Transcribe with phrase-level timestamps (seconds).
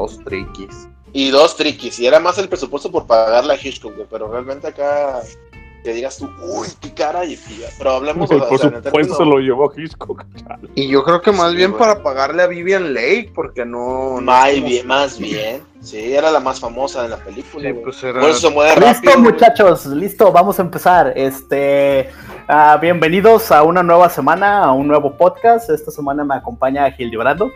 [0.00, 0.88] dos triquis.
[1.12, 1.98] Y dos triquis.
[1.98, 4.06] Y era más el presupuesto por pagarle a Hitchcock, güey.
[4.10, 5.20] Pero realmente acá
[5.82, 7.68] que digas tú, uy, qué cara y tía.
[7.78, 10.24] Pero hablemos El o sea, término- se lo llevó Hitchcock.
[10.36, 10.68] chale.
[10.74, 14.20] Y yo creo que más Sí, bien para pagarle a Vivian Lake, porque no.
[14.20, 15.62] Más bien, más bien.
[15.80, 17.66] Sí, era la más famosa de la película.
[17.70, 19.12] Sí, pues era- Por eso se mueve Listo, rápido.
[19.20, 19.32] güey.
[19.32, 21.14] muchachos, listo, vamos a empezar.
[21.16, 22.10] Este,
[22.46, 25.70] ah, bienvenidos a una nueva semana, a un nuevo podcast.
[25.70, 27.50] Esta semana me acompaña Gildebrando,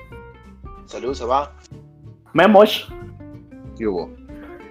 [0.87, 1.53] Saludos, se va.
[2.35, 2.85] Memosh
[3.79, 4.11] ¿Qué hubo?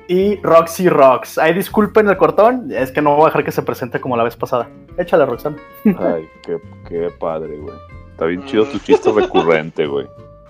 [0.07, 1.37] y Roxy Rocks.
[1.37, 4.23] Ay, disculpen el cortón, es que no voy a dejar que se presente como la
[4.23, 4.69] vez pasada.
[4.97, 5.57] Échale, Roxana.
[5.85, 7.75] Ay, qué, qué padre, güey.
[8.11, 10.07] Está bien chido tu chiste recurrente, güey.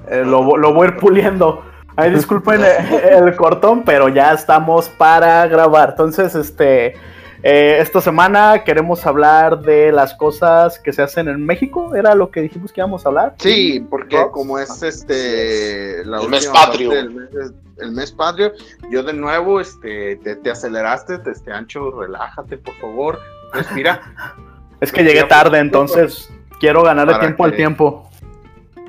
[0.09, 1.63] Eh, lo, lo voy a ir puliendo.
[1.95, 5.89] Ay, disculpen el, el cortón, pero ya estamos para grabar.
[5.91, 6.95] Entonces, este,
[7.44, 11.94] eh, esta semana queremos hablar de las cosas que se hacen en México.
[11.94, 13.36] ¿Era lo que dijimos que íbamos a hablar?
[13.40, 16.90] Sí, porque como es este la El mes patrio.
[16.90, 18.54] parte del mes, el mes patrio,
[18.90, 23.20] yo de nuevo este te, te aceleraste, te, este ancho, relájate, por favor,
[23.52, 24.02] respira.
[24.80, 26.30] Es que llegué tarde, entonces
[26.60, 28.10] quiero ganarle Para tiempo al tiempo.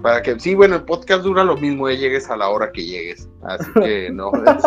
[0.04, 2.84] Para que sí, bueno, el podcast dura lo mismo, eh, llegues a la hora que
[2.84, 3.26] llegues.
[3.42, 4.32] Así que no.
[4.34, 4.64] es-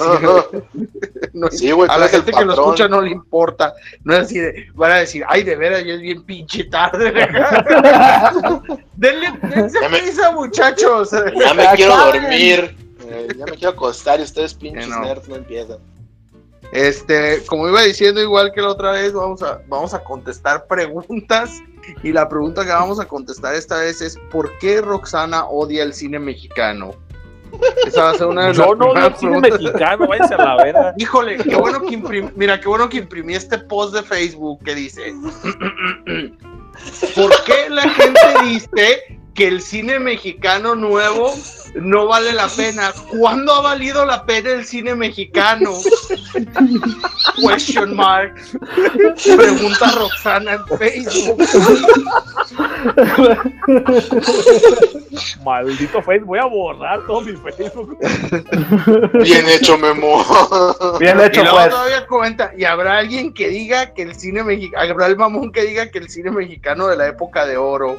[0.00, 3.74] es- no- Sí, güey, a la gente que lo escucha no le importa.
[4.02, 7.12] No es así de, van a decir, ay, de veras, ya es bien pinche tarde.
[8.96, 11.10] Denle, dense Ya me- prisa, muchachos.
[11.10, 12.74] Ya me quiero dormir.
[13.10, 15.00] Eh, ya me quiero acostar y ustedes pinches no.
[15.02, 15.76] nerds no empiezan.
[16.72, 21.60] Este, como iba diciendo, igual que la otra vez, vamos a, vamos a contestar preguntas.
[22.02, 25.94] Y la pregunta que vamos a contestar esta vez es: ¿por qué Roxana odia el
[25.94, 26.92] cine mexicano?
[27.86, 30.56] Esa va a ser una de Yo no odio el cine mexicano, váyanse a la
[30.56, 30.94] verga.
[30.98, 34.74] Híjole, qué bueno que imprimí, mira, qué bueno que imprimí este post de Facebook que
[34.74, 35.12] dice:
[37.14, 41.32] ¿Por qué la gente dice que el cine mexicano nuevo
[41.76, 42.92] no vale la pena?
[43.20, 45.70] ¿Cuándo ha valido la pena el cine mexicano?
[47.36, 48.34] Question mark.
[49.36, 51.38] Pregunta Roxana en Facebook.
[55.44, 57.96] Maldito Facebook, voy a borrar todo mi Facebook.
[59.22, 60.26] Bien hecho, Memo.
[60.98, 61.70] Bien Y hecho, luego pues.
[61.70, 65.62] todavía comenta, y habrá alguien que diga que el cine mexicano, habrá el mamón que
[65.62, 67.98] diga que el cine mexicano de la época de oro.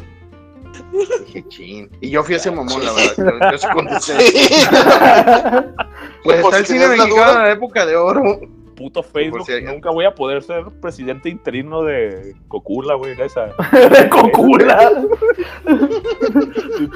[0.91, 1.89] Dije, chin.
[2.01, 3.15] Y yo fui ese mamón, la verdad.
[3.17, 4.13] Yo, yo sí contesté.
[6.21, 8.41] Pues Por está el cine mexicano de la época de oro.
[8.79, 13.11] Puto Facebook, si hay- nunca voy a poder ser presidente interino de Cocula, güey.
[13.21, 13.47] Esa.
[13.73, 15.03] De Cocula.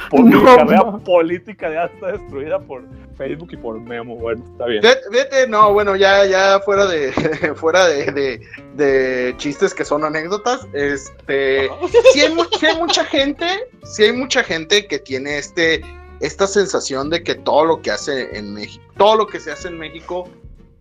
[0.09, 0.99] Por mi No, carrera no.
[1.03, 2.83] política ya está destruida por
[3.17, 4.15] Facebook y por Memo.
[4.15, 4.81] Bueno, está bien.
[4.81, 7.11] Vete, vete, no, bueno, ya, ya fuera de,
[7.55, 8.41] fuera de, de,
[8.75, 11.69] de chistes que son anécdotas, este,
[12.13, 13.45] sí hay, sí hay mucha gente,
[13.83, 15.81] sí hay mucha gente que tiene este,
[16.21, 19.67] esta sensación de que todo lo que hace en México, todo lo que se hace
[19.67, 20.29] en México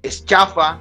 [0.03, 0.81] es chafa,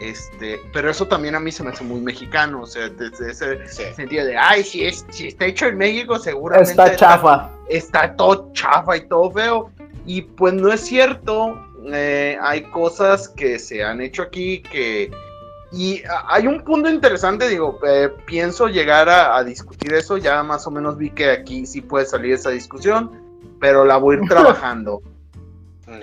[0.00, 3.66] este, pero eso también a mí se me hace muy mexicano, o sea, desde ese
[3.68, 3.82] Sí.
[3.94, 7.50] sentido de, ay, si, es, si está hecho en México, seguramente Está chafa.
[7.68, 9.70] está todo chafa y todo feo.
[10.06, 11.58] Y pues no es cierto.
[11.92, 15.10] eh, hay cosas que se han hecho aquí que...
[15.70, 20.42] Y a- hay un punto interesante, digo, eh, pienso llegar a, a discutir eso, ya
[20.42, 23.10] más o menos vi que aquí sí puede salir esa discusión,
[23.60, 25.02] pero la voy a ir trabajando.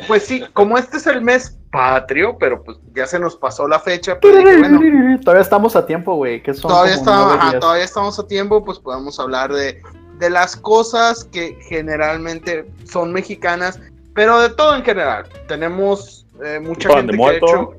[0.07, 3.80] Pues sí, como este es el mes patrio, pero pues ya se nos pasó la
[3.80, 4.80] fecha, pues dije, bueno,
[5.24, 6.44] Todavía estamos a tiempo, güey.
[6.44, 9.81] Que son todavía, está- ajá, todavía estamos a tiempo, pues podemos hablar de,
[10.20, 13.80] de las cosas que generalmente son mexicanas,
[14.14, 15.26] pero de todo en general.
[15.48, 17.46] Tenemos eh, mucha Pan de gente que ha muerto.
[17.48, 17.74] hecho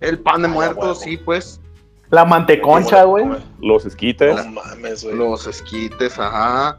[0.00, 1.60] el pan de Ay, a muerto, sí, pues,
[2.10, 3.26] La manteconcha, güey.
[3.60, 4.34] Los esquites.
[4.44, 5.16] No mames, güey.
[5.16, 6.78] los esquites, ajá.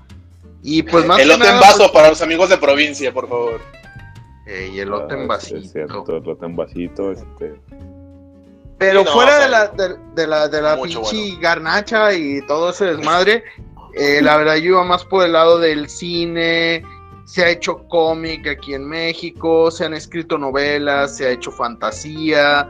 [0.63, 3.61] Y pues más que Elote en nada, vaso para los amigos de provincia, por favor.
[4.49, 5.57] Eh, y elote en Ah, vasito.
[5.57, 7.11] Es cierto, elote en vasito.
[7.11, 7.61] Este.
[8.79, 12.13] Pero Sí, no, fuera o sea, de la, de, de la, de la pinche garnacha
[12.13, 13.43] y todo ese desmadre,
[13.93, 16.83] eh, la verdad yo iba más por el lado del cine,
[17.25, 22.67] se ha hecho cómic aquí en México, se han escrito novelas, se ha hecho fantasía,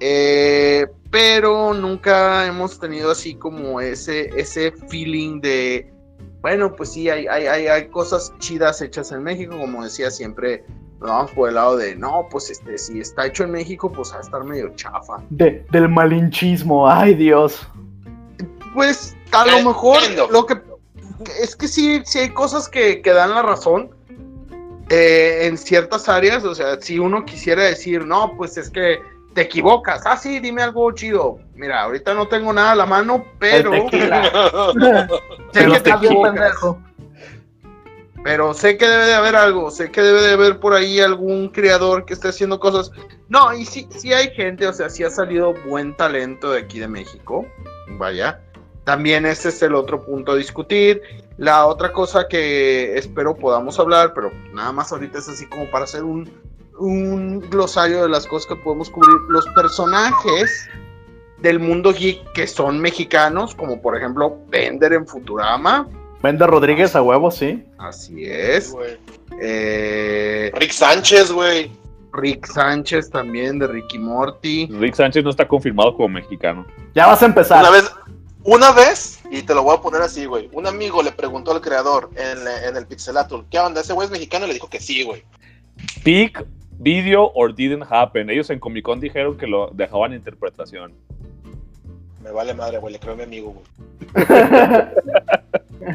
[0.00, 5.92] eh, pero nunca hemos tenido así como ese, ese feeling de,
[6.40, 10.64] bueno, pues sí, hay, hay, hay, hay cosas chidas hechas en México, como decía siempre.
[11.00, 14.12] Nos Vamos por el lado de no, pues este, si está hecho en México, pues
[14.12, 15.18] va a estar medio chafa.
[15.30, 16.88] De- del malinchismo.
[16.88, 17.66] Ay, Dios.
[18.74, 20.28] Pues a lo mejor Entiendo.
[20.30, 20.60] lo que
[21.40, 23.90] es que sí, sí hay cosas que, que dan la razón
[24.90, 26.44] eh, en ciertas áreas.
[26.44, 29.00] O sea, si uno quisiera decir, no, pues es que
[29.34, 30.02] te equivocas.
[30.06, 31.38] Ah, sí, dime algo chido.
[31.54, 34.22] Mira, ahorita no tengo nada a la mano, pero El tequila.
[34.72, 35.08] sé
[35.52, 36.34] Pero que te equivocas.
[38.26, 41.48] Pero sé que debe de haber algo, sé que debe de haber por ahí algún
[41.48, 42.90] creador que esté haciendo cosas.
[43.28, 46.80] No, y sí, sí hay gente, o sea, sí ha salido buen talento de aquí
[46.80, 47.46] de México.
[47.86, 48.42] Vaya.
[48.82, 51.00] También ese es el otro punto a discutir.
[51.36, 55.84] La otra cosa que espero podamos hablar, pero nada más ahorita es así como para
[55.84, 56.28] hacer un,
[56.80, 59.18] un glosario de las cosas que podemos cubrir.
[59.28, 60.68] Los personajes
[61.38, 65.88] del mundo geek que son mexicanos, como por ejemplo Bender en Futurama.
[66.26, 67.62] Bender Rodríguez a huevo, sí.
[67.78, 68.74] Así es.
[69.40, 71.70] Eh, Rick Sánchez, güey.
[72.12, 74.66] Rick Sánchez también de Ricky Morty.
[74.66, 76.66] Rick Sánchez no está confirmado como mexicano.
[76.96, 77.60] Ya vas a empezar.
[77.60, 77.92] Una vez,
[78.42, 80.48] una vez, y te lo voy a poner así, güey.
[80.52, 82.38] Un amigo le preguntó al creador en,
[82.68, 83.82] en el Pixelatul, ¿qué onda?
[83.82, 84.46] ¿Ese güey es mexicano?
[84.46, 85.22] Y le dijo que sí, güey.
[86.02, 86.44] Peak,
[86.80, 88.30] video or didn't happen.
[88.30, 90.92] Ellos en Comic Con dijeron que lo dejaban interpretación.
[92.20, 92.94] Me vale madre, güey.
[92.94, 94.26] Le creo a mi amigo, güey.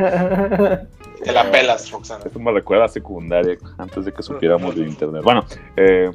[1.24, 2.24] Te la pelas, Roxana.
[2.26, 5.22] Esto me recuerda a secundaria, antes de que supiéramos de internet.
[5.24, 5.46] Bueno,
[5.78, 6.10] eh,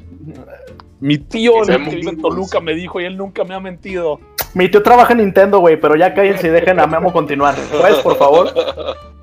[0.99, 2.21] mi tío, el sea que vive en mundial.
[2.21, 4.19] Toluca, me dijo y él nunca me ha mentido.
[4.53, 7.55] Mi tío trabaja en Nintendo, güey, pero ya cállense y dejen a Memo continuar.
[7.79, 8.53] ¿Puedes, por favor?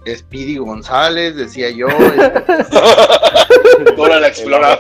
[0.07, 1.87] Speedy González, decía yo.
[3.97, 4.79] Dora la explorador.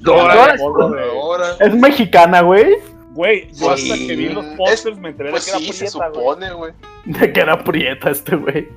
[0.00, 1.56] Dora Dora la Exploradora.
[1.60, 2.74] Es mexicana, güey.
[3.18, 3.90] Güey, yo Sí.
[3.90, 6.20] hasta que vi los pósters me enteré Pues de que era sí, se prieta, güey.
[6.20, 6.72] supone, güey.
[7.04, 8.68] De que era prieta este güey.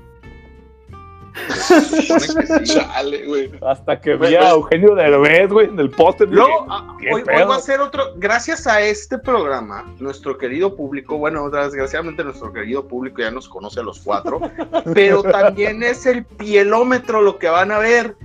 [1.48, 1.80] Se
[2.20, 2.74] supone que sí.
[2.74, 3.52] Chale, güey.
[3.62, 6.28] Hasta que vi a pues- Eugenio Derbez, güey, en el póster.
[6.28, 10.76] dije, Luego, ah, ¿qué hoy, va a ser otro, gracias a este programa, nuestro querido
[10.76, 14.40] público, bueno, desgraciadamente nuestro querido público ya nos conoce a los cuatro,
[14.96, 18.16] pero también es el pielómetro lo que van a ver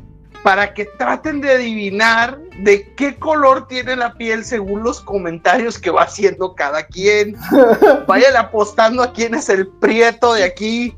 [0.47, 5.91] para que traten de adivinar de qué color tiene la piel según los comentarios que
[5.91, 7.37] va haciendo cada quien.
[8.07, 10.95] Vayan apostando a quién es el prieto de aquí.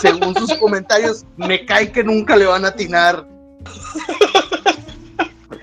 [0.00, 3.26] Según sus comentarios, me cae que nunca le van a atinar.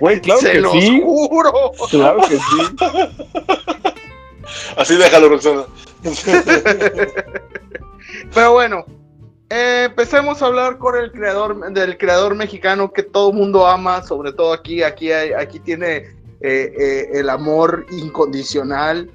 [0.01, 1.01] Güey, claro Se que los sí.
[1.01, 1.71] juro.
[1.89, 2.75] Claro que sí.
[4.75, 5.63] Así déjalo, Roxana.
[8.33, 8.85] Pero bueno,
[9.49, 14.33] eh, empecemos a hablar con el creador del creador mexicano que todo mundo ama, sobre
[14.33, 15.95] todo aquí, aquí, hay- aquí tiene
[16.41, 19.09] eh, eh, el amor incondicional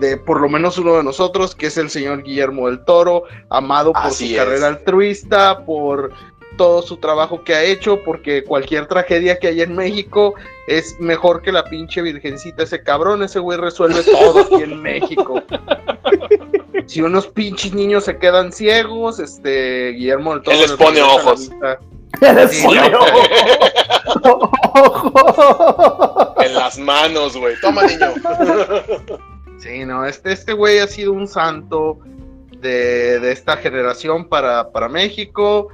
[0.00, 3.92] de por lo menos uno de nosotros, que es el señor Guillermo del Toro, amado
[3.92, 4.38] por Así su es.
[4.38, 6.12] carrera altruista, por
[6.56, 10.34] todo su trabajo que ha hecho, porque cualquier tragedia que haya en México
[10.68, 15.42] es mejor que la pinche virgencita, ese cabrón, ese güey resuelve todo aquí en México.
[16.86, 21.40] Si unos pinches niños se quedan ciegos, este Guillermo del Toro Él les pone ojos.
[21.50, 21.78] vista.
[22.22, 23.00] Eres Sí, feo.
[26.40, 27.60] En las manos, güey.
[27.60, 28.14] Toma, niño.
[29.58, 31.98] Sí, no, este, este güey ha sido un santo
[32.60, 35.68] de, de esta generación para, para México.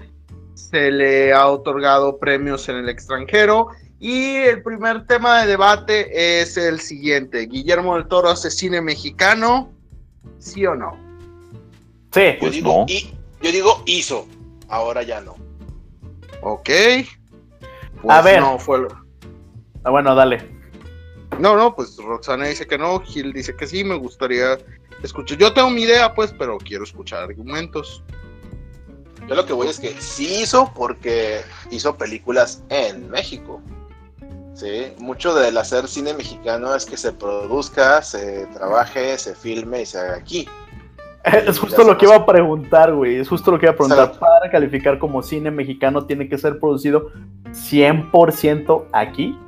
[0.54, 3.68] Se le ha otorgado premios en el extranjero.
[4.06, 7.46] Y el primer tema de debate es el siguiente.
[7.46, 9.72] ¿Guillermo del Toro hace cine mexicano?
[10.38, 10.94] ¿Sí o no?
[12.12, 12.20] Sí.
[12.34, 12.84] Yo Pues digo, no.
[12.86, 14.26] y- yo digo hizo.
[14.68, 15.36] Ahora ya no.
[16.42, 16.68] Ok.
[18.02, 18.40] Pues A ver.
[18.42, 18.88] No, fue lo-
[19.84, 20.42] Ah, bueno, dale.
[21.38, 24.58] no, no, pues Roxana dice que no, Gil dice que sí, me gustaría
[25.02, 25.38] escuchar.
[25.38, 28.02] Yo tengo mi idea, pues, pero quiero escuchar argumentos.
[29.26, 31.40] Yo lo que voy es que sí hizo porque
[31.70, 33.62] hizo películas en México.
[34.54, 39.86] Sí, mucho del hacer cine mexicano es que se produzca, se trabaje, se filme y
[39.86, 40.48] se haga aquí.
[41.24, 43.16] Es justo lo que iba a preguntar, güey.
[43.16, 43.98] Es justo lo que iba a preguntar.
[44.04, 44.20] Exacto.
[44.20, 47.10] Para calificar como cine mexicano tiene que ser producido
[47.46, 49.38] 100% aquí.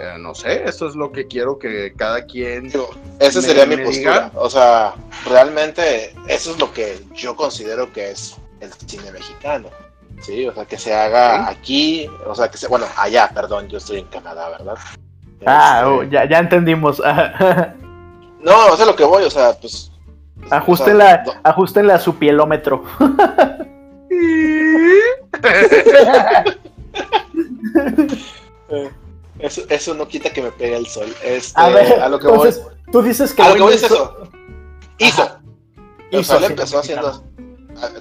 [0.00, 2.68] Eh, no sé, eso es lo que quiero que cada quien...
[2.70, 2.88] Digo,
[3.20, 4.30] esa Me- sería mi postura.
[4.34, 4.94] O sea,
[5.28, 9.68] realmente eso es lo que yo considero que es el cine mexicano.
[10.24, 13.76] Sí, o sea, que se haga aquí, o sea, que se, bueno, allá, perdón, yo
[13.78, 14.76] estoy en Canadá, ¿verdad?
[15.46, 17.02] Ah, Este, oh, ya, ya entendimos.
[18.40, 19.90] No, o sea, lo que voy, o sea, pues.
[20.50, 22.84] Ajustenla, o sea, ajustenla a su pielómetro.
[28.70, 28.90] no,
[29.38, 31.06] eso, eso no quita que me pegue el sol.
[31.22, 32.74] Este, A ver, a lo que entonces, voy.
[32.92, 34.28] tú dices que A lo que voy es hizo- eso.
[34.98, 35.22] Hizo.
[35.22, 35.40] Ajá.
[36.12, 37.24] O Hizo sea, él empezó haciendo.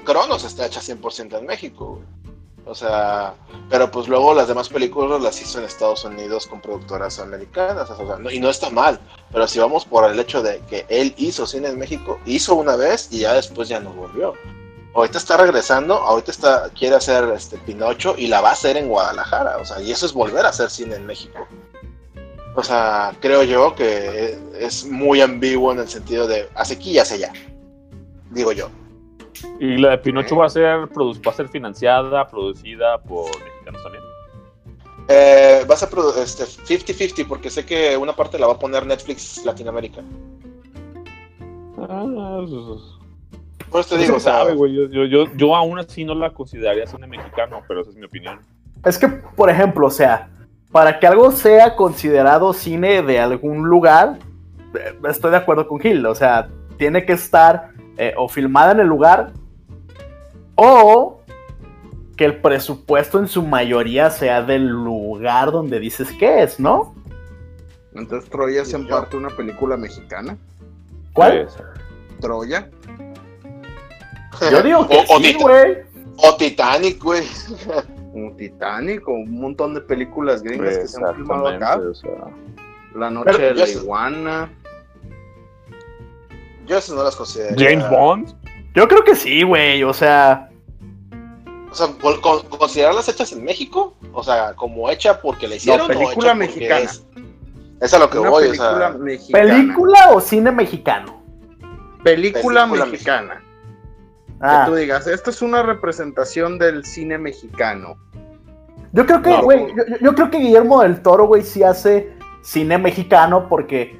[0.04, 2.02] Cronos está hecha 100% en México.
[2.66, 3.34] O sea,
[3.70, 7.90] pero pues luego las demás películas las hizo en Estados Unidos con productoras americanas.
[7.90, 9.00] O sea, y no está mal.
[9.32, 12.76] Pero si vamos por el hecho de que él hizo cine en México, hizo una
[12.76, 14.34] vez y ya después ya no volvió.
[14.96, 18.88] Ahorita está regresando, ahorita está, quiere hacer este Pinocho y la va a hacer en
[18.88, 19.58] Guadalajara.
[19.58, 21.48] O sea, y eso es volver a hacer cine en México.
[22.56, 27.00] O sea, creo yo que es muy ambiguo en el sentido de hace aquí y
[27.00, 27.34] hace allá.
[28.30, 28.70] Digo yo.
[29.60, 34.04] Y la de Pinocho va a ser va a ser financiada, producida por mexicanos también.
[35.10, 38.60] Eh, va a ser produ- este, 50-50 porque sé que una parte la va a
[38.60, 40.02] poner Netflix Latinoamérica.
[41.78, 42.42] Ah,
[43.70, 44.74] Por eso te digo, o sea, sabe, güey.
[44.74, 48.06] Yo, yo, yo, yo aún así no la consideraría cine mexicano, pero esa es mi
[48.06, 48.40] opinión.
[48.86, 50.30] Es que, por ejemplo, o sea,
[50.72, 54.20] para que algo sea considerado cine de algún lugar,
[54.76, 56.48] eh, estoy de acuerdo con Gil, o sea,
[56.78, 59.32] tiene que estar eh, o filmada en el lugar
[60.56, 61.20] o
[62.18, 66.94] que el presupuesto en su mayoría sea del lugar donde dices que es, ¿no?
[67.96, 70.38] Entonces Troya es en parte una película mexicana.
[71.14, 71.48] ¿Cuál?
[72.20, 72.70] Troya.
[74.52, 75.78] Yo digo que o, sí, güey.
[76.18, 77.24] o Titanic, güey.
[78.14, 81.76] Un Titanic, o un montón de películas gringas que se han filmado acá.
[81.76, 84.50] exactamente, o sea, La noche Pero de la sé- iguana.
[86.66, 87.56] Yo esas no las considero.
[87.58, 88.34] James Bond.
[88.76, 90.50] Yo creo que sí, güey, o sea,
[91.72, 95.88] O sea, con- con- considerarlas hechas en México, o sea, como hecha porque la hicieron
[95.88, 96.82] película o hecha porque mexicana.
[96.86, 97.06] Es,
[97.82, 98.90] es a lo que Una voy, o película sea.
[99.00, 99.44] mexicana.
[99.54, 101.24] ¿película o cine mexicano?
[102.04, 103.44] Película Película mexicana.
[104.40, 107.96] Ah, Que tú digas, esta es una representación del cine mexicano.
[108.92, 109.42] Yo creo que, No.
[109.44, 112.12] güey, yo, yo creo que Guillermo del Toro, güey, sí hace
[112.44, 114.00] cine mexicano porque...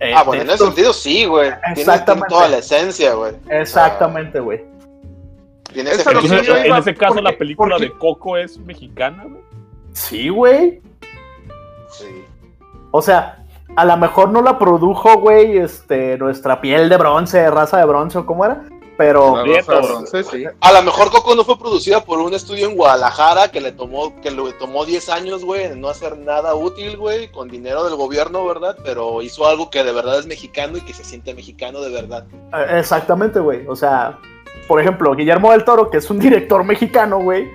[0.00, 1.48] eh, Ah, bueno, en ese sentido sí, güey.
[1.50, 2.28] Tiene, tiene Exactamente.
[2.28, 3.32] toda la esencia, güey.
[3.50, 4.64] Exactamente, güey.
[5.70, 9.42] Ese en ese caso, porque- la película porque- de Coco es mexicana, güey.
[9.92, 10.80] Sí, güey.
[11.90, 12.24] Sí.
[12.90, 13.44] O sea,
[13.76, 18.18] a lo mejor no la produjo, güey, este, nuestra piel de bronce, raza de bronce,
[18.18, 18.62] o cómo era,
[18.98, 19.44] pero...
[20.06, 20.44] Sí.
[20.60, 24.20] A lo mejor Coco no fue producida por un estudio en Guadalajara que le tomó,
[24.20, 27.94] que le tomó 10 años, güey, en no hacer nada útil, güey, con dinero del
[27.94, 28.76] gobierno, ¿verdad?
[28.84, 32.26] Pero hizo algo que de verdad es mexicano y que se siente mexicano de verdad.
[32.52, 33.64] Eh, Exactamente, güey.
[33.68, 34.18] O sea,
[34.66, 37.48] por ejemplo, Guillermo del Toro, que es un director mexicano, güey,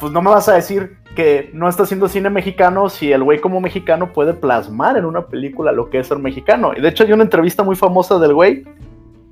[0.00, 3.40] pues no me vas a decir que no está haciendo cine mexicano si el güey
[3.40, 6.72] como mexicano puede plasmar en una película lo que es ser mexicano.
[6.74, 8.64] Y de hecho hay una entrevista muy famosa del güey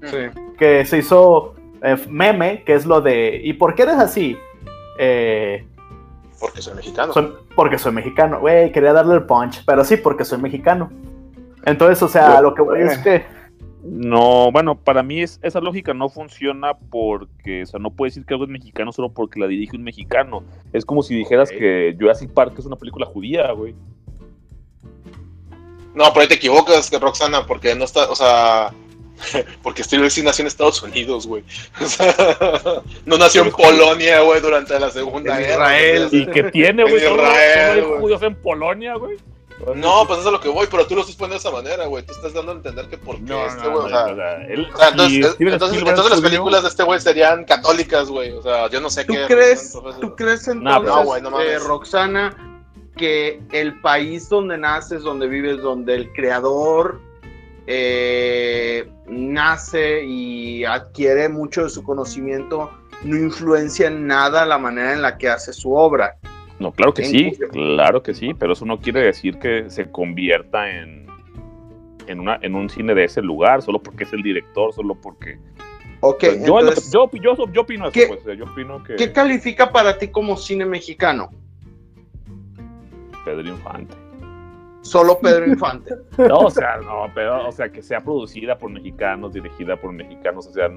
[0.04, 0.16] Sí.
[0.58, 4.36] que se hizo eh, meme, que es lo de ¿y por qué eres así?
[4.98, 5.66] Eh,
[6.40, 7.12] Porque soy mexicano.
[7.12, 8.40] soy- porque soy mexicano.
[8.40, 10.90] Güey, quería darle el punch, pero sí, porque soy mexicano.
[11.64, 13.24] Entonces, o sea, lo que voy es que...
[13.82, 18.26] No, bueno, para mí es- esa lógica no funciona porque, o sea, no puedes decir
[18.26, 20.42] que algo es mexicano solo porque la dirige un mexicano.
[20.72, 21.58] Es como si dijeras Ok.
[21.58, 23.74] que Jurassic Park es una película judía, güey.
[25.94, 28.72] No, pero ahí te equivocas, que Roxana, porque no está, o sea,
[29.62, 31.42] porque Steven sí nació en Estados Unidos, güey.
[31.80, 32.14] O sea,
[33.06, 35.80] no nació en Polonia, güey, durante la Segunda En Guerra.
[35.80, 36.08] Israel.
[36.12, 37.04] ¿Y que tiene, güey?
[37.04, 38.00] En Israel, solo hay güey.
[38.00, 39.16] judíos en Polonia, güey.
[39.74, 41.50] No, pues eso es a lo que voy, pero tú lo estás poniendo de esa
[41.50, 42.06] manera, güey.
[42.06, 44.14] Tú estás dando a entender que por qué No, este no, güey, o sea, o
[44.14, 48.30] sea, él- o sea, entonces, entonces, entonces las películas de este güey serían católicas, güey.
[48.30, 49.26] O sea, yo no sé ¿Tú qué.
[49.26, 51.64] crees, ¿Tú crees No, entonces, no, güey, no eh, mames.
[51.64, 52.60] Roxana,
[52.96, 57.00] que el país donde naces, donde vives, donde el creador
[57.70, 62.70] eh, nace y adquiere mucho de su conocimiento,
[63.04, 66.16] no influencia en nada la manera en la que hace su obra?
[66.58, 69.68] No, claro que En sí, cuyo- claro que sí, pero eso no quiere decir que
[69.68, 71.06] se convierta en,
[72.06, 75.38] en, una, en un cine de ese lugar, solo porque es el director, solo porque...
[76.00, 79.12] Ok, Pues, yo, entonces, yo, yo, yo opino eso, ¿qué- pues, yo opino que ¿qué
[79.12, 81.30] califica para ti como cine mexicano?
[83.24, 83.94] Pedro Infante.
[84.88, 85.94] Solo Pedro Infante.
[86.16, 90.46] No, o sea, no, pero, o sea, que sea producida por mexicanos, dirigida por mexicanos,
[90.46, 90.68] o sea,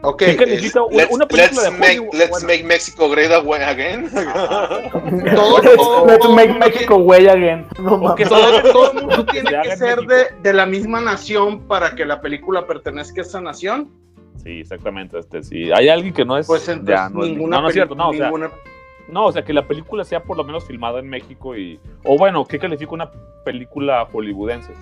[0.00, 2.14] Ok, ¿qué es- Let's, una película let's de make, Hollywood?
[2.14, 4.08] let's bueno, make Mexico great again.
[4.10, 7.66] todo, Let's, todo- let's todo make Mexico way again.
[7.78, 8.28] No Ok, mames.
[8.28, 12.06] todo, todo el mundo tiene que en ser de, de la misma nación para que
[12.06, 13.90] la película pertenezca a esa nación.
[14.42, 15.70] Sí, exactamente, este, sí.
[15.72, 16.46] Hay alguien que no es...
[16.46, 18.50] Pues entonces ya, no, es- ninguna, no, no es cierto, no, o sea, ninguna-
[19.08, 21.78] no, o sea, que la película sea por lo menos filmada en México y...
[22.04, 23.10] O bueno, ¿qué califica una
[23.44, 24.72] película hollywoodense?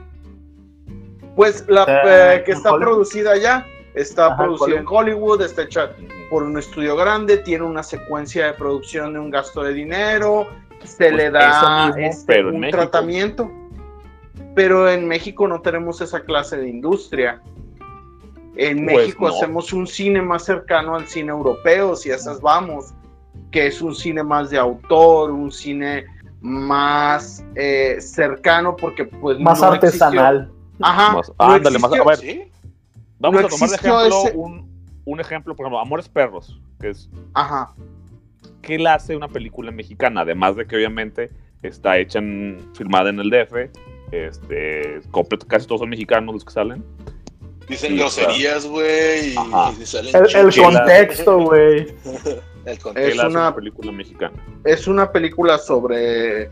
[1.36, 2.92] pues la Eh, eh, que ¿en está Hollywood?
[2.92, 5.92] producida allá, está Ajá, producida en Hollywood, está hecha
[6.28, 10.48] por un estudio grande, tiene una secuencia de producción de un gasto de dinero,
[10.84, 12.78] se Pues le da mismo, este, pero un México.
[12.78, 13.50] tratamiento.
[14.54, 17.40] Pero en México no tenemos esa clase de industria.
[18.56, 19.34] En Pues México no.
[19.34, 22.92] hacemos un cine más cercano al cine europeo, si a esas vamos,
[23.50, 26.04] que es un cine más de autor, un cine
[26.40, 30.52] más eh, cercano, porque pues Más no existió- artesanal.
[30.80, 31.12] Ajá.
[31.16, 32.42] Más- no ándale, más- existió- a ver, ¿Sí?
[33.18, 34.70] Vamos No a tomar de ejemplo ese- un,
[35.04, 37.72] un ejemplo, por ejemplo, Amores Perros, que es Ajá.
[38.62, 40.22] ¿qué la hace una película mexicana?
[40.22, 41.30] Además de que obviamente
[41.62, 43.70] está hecha en, filmada en el DF,
[44.12, 46.82] este, completo, casi todos son mexicanos los que salen.
[47.68, 49.34] Dicen Sí, groserías, güey.
[49.34, 51.86] El, el contexto, güey.
[52.66, 54.34] El Es una- película mexicana.
[54.64, 56.50] es una película sobre,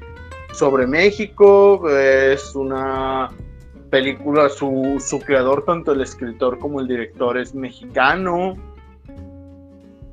[0.53, 3.29] sobre México, es una
[3.91, 8.57] película, su, su creador, tanto el escritor como el director, es mexicano.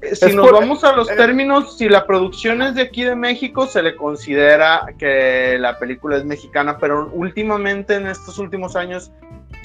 [0.01, 2.83] Eh, Si Es nos por- vamos a los eh, términos, si la producción es de
[2.83, 8.37] aquí de México, se le considera que la película es mexicana, pero últimamente, en estos
[8.37, 9.11] últimos años,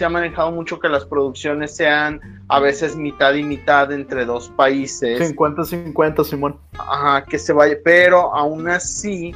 [0.01, 4.49] se ha manejado mucho que las producciones sean a veces mitad y mitad entre dos
[4.57, 5.37] países.
[5.37, 6.57] 50-50, Simón.
[6.73, 9.35] Ajá, que se vaya, pero aún así,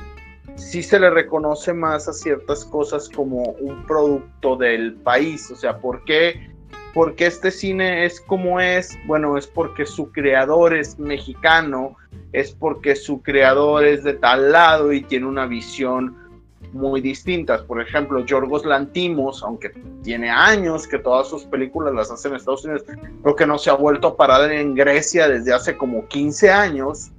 [0.56, 5.50] sí se le reconoce más a ciertas cosas como un producto del país.
[5.50, 6.48] O sea, ¿por qué?
[6.94, 8.96] Porque este cine es como es.
[9.06, 11.98] Bueno, es porque su creador es mexicano,
[12.32, 16.23] es porque su creador es de tal lado y tiene una visión
[16.74, 17.62] muy distintas.
[17.62, 19.70] Por ejemplo, Yorgos Lantimos, aunque
[20.02, 22.84] tiene años que todas sus películas las hace en Estados Unidos,
[23.22, 27.10] creo que no se ha vuelto a parar en Grecia desde hace como 15 años.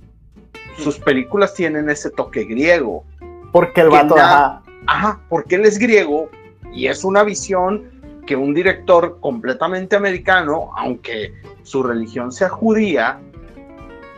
[0.78, 3.04] Sus películas tienen ese toque griego.
[3.52, 4.62] Porque el vato, ajá.
[4.88, 6.30] Ajá, porque él es griego
[6.74, 7.90] y es una visión
[8.28, 11.34] que un director completamente americano, aunque
[11.64, 13.20] su religión sea judía,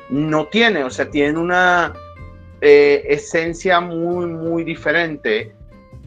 [0.10, 0.84] no tiene.
[0.84, 1.94] O sea, tiene una
[2.62, 5.54] eh, esencia muy, muy diferente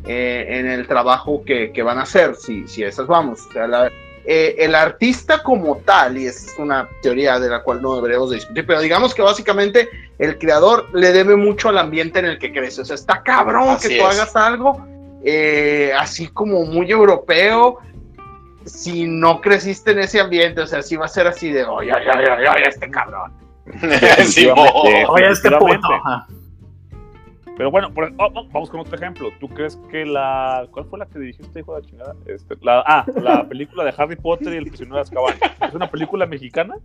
[0.07, 3.47] eh, en el trabajo que, que van a hacer, si, si esas vamos.
[3.49, 3.91] O sea, la-
[4.27, 8.31] eh, el artista como tal, y esa es una teoría de la cual no deberíamos
[8.31, 9.89] de discutir, pero digamos que básicamente
[10.19, 12.83] el creador le debe mucho al ambiente en el que crece.
[12.83, 14.15] O sea, está cabrón Así que tú es.
[14.21, 14.87] hagas algo
[15.25, 17.79] eh, así como muy europeo.
[18.67, 21.91] Si no creciste en ese ambiente, o sea, si va a ser así de, oye,
[21.93, 23.33] oye, oye, oye, este cabrón.
[24.27, 24.69] Simón.
[25.09, 25.89] Oye, este puto.
[27.61, 29.29] Pero bueno, por- oh, oh, vamos con otro ejemplo.
[29.39, 30.67] ¿Tú crees que la.
[30.71, 32.17] ¿Cuál fue la que dijiste, hijo de la chingada?
[32.25, 35.35] Este, la, ah, la película de Harry Potter y el prisionero de Azkaban.
[35.69, 36.77] ¿Es una película mexicana?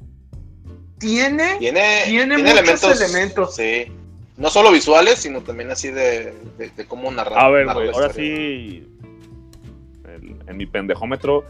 [1.00, 3.56] Tiene, Tiene, Tiene muchos elementos, elementos.
[3.56, 3.86] Sí.
[4.36, 7.40] No solo visuales, sino también así de, de, de cómo narrar.
[7.40, 8.86] A ver, narrar güey, ahora sí.
[10.14, 11.46] el- en mi pendejómetro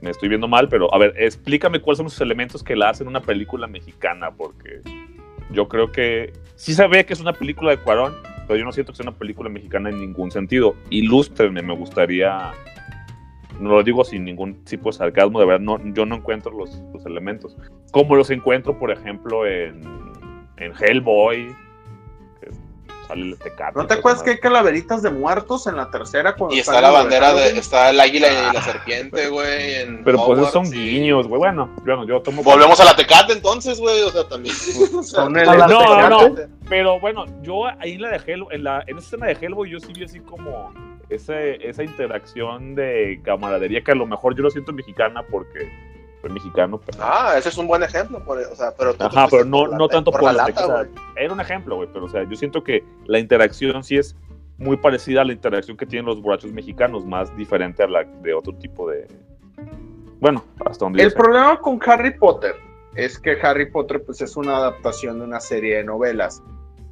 [0.00, 3.06] me estoy viendo mal, pero a ver, explícame cuáles son los elementos que la hacen
[3.06, 4.80] una película mexicana, porque
[5.50, 8.14] yo creo que sí se ve que es una película de Cuarón,
[8.46, 10.76] pero yo no siento que sea una película mexicana en ningún sentido.
[10.90, 12.52] Ilústrenme, me gustaría.
[13.60, 16.78] No lo digo sin ningún tipo de sarcasmo, de verdad, no, yo no encuentro los,
[17.06, 17.56] elementos.
[17.90, 19.80] Como los encuentro, por ejemplo, en,
[20.58, 21.54] en Hellboy,
[23.06, 23.78] sale el Tecate.
[23.78, 26.34] ¿No te acuerdas que hay calaveritas de muertos en la tercera?
[26.34, 27.58] cuando Y está la bandera de.
[27.58, 30.02] Está el águila y Ah, la serpiente, güey.
[30.04, 30.76] Pero pues esos son sí.
[30.76, 31.38] guiños, güey.
[31.38, 32.42] Bueno, bueno, yo tomo.
[32.42, 34.02] Volvemos a la Tecate entonces, güey.
[34.02, 34.54] O sea, también.
[34.96, 36.48] O sea, Son el- A la No, no, Tecate.
[36.68, 39.70] Pero bueno, yo ahí en la de Hellboy, en, la, en esa escena de Hellboy,
[39.70, 40.72] yo sí vi así como
[41.08, 45.70] ese, esa interacción de camaradería que a lo mejor yo lo siento mexicana porque
[46.30, 46.80] mexicano.
[46.84, 48.22] Pero, Ah, ese es un buen ejemplo.
[48.24, 50.46] Por, o sea, pero tú Ajá, pero no, por la- no tanto por, la la
[50.48, 50.88] lata, o sea, güey.
[51.16, 54.16] Era un ejemplo, güey, pero o sea, yo siento que la interacción sí es
[54.58, 58.32] muy parecida a la interacción que tienen los borrachos mexicanos, más diferente a la de
[58.34, 59.06] otro tipo de.
[60.20, 62.54] Bueno, hasta donde El problema con Harry Potter
[62.94, 66.42] es que Harry Potter pues es una adaptación de una serie de novelas.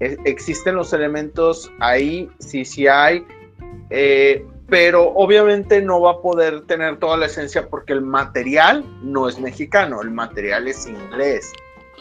[0.01, 3.25] E- existen los elementos ahí, sí, sí hay,
[3.91, 9.29] eh, pero obviamente no va a poder tener toda la esencia porque el material no
[9.29, 11.53] es mexicano, el material es inglés.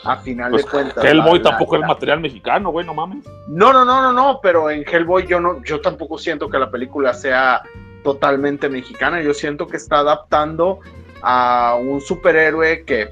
[0.06, 1.06] A final Pues, de cuentas.
[1.06, 3.26] Hellboy la- la- tampoco la- es material mexicano, güey, no mames.
[3.48, 6.70] No, no, no, no, no, pero en Hellboy yo no, yo tampoco siento que la
[6.70, 7.62] película sea
[8.04, 9.22] totalmente mexicana.
[9.22, 10.80] Yo siento que está adaptando
[11.22, 13.10] a un superhéroe que,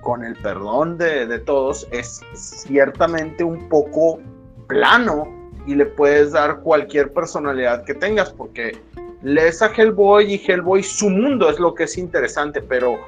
[0.00, 4.18] con el perdón de, de todos, es ciertamente un poco
[4.66, 5.28] plano
[5.66, 8.78] y le puedes dar cualquier personalidad que tengas, porque
[9.22, 12.98] lees a Hellboy y Hellboy, su mundo es lo que es interesante, pero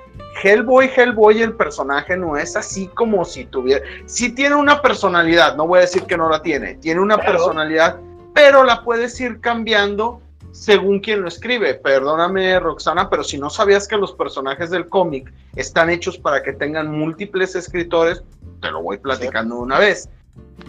[0.42, 5.66] Hellboy, Hellboy, el personaje no es así como si tuviera, sí tiene una personalidad, no
[5.66, 7.99] voy a decir que no la tiene, tiene una personalidad,
[8.35, 10.21] pero la puedes ir cambiando
[10.53, 11.75] según quien lo escribe.
[11.75, 16.53] Perdóname, Roxana, pero si no sabías que los personajes del cómic están hechos para que
[16.53, 18.23] tengan múltiples escritores,
[18.61, 20.09] te lo voy platicando una vez.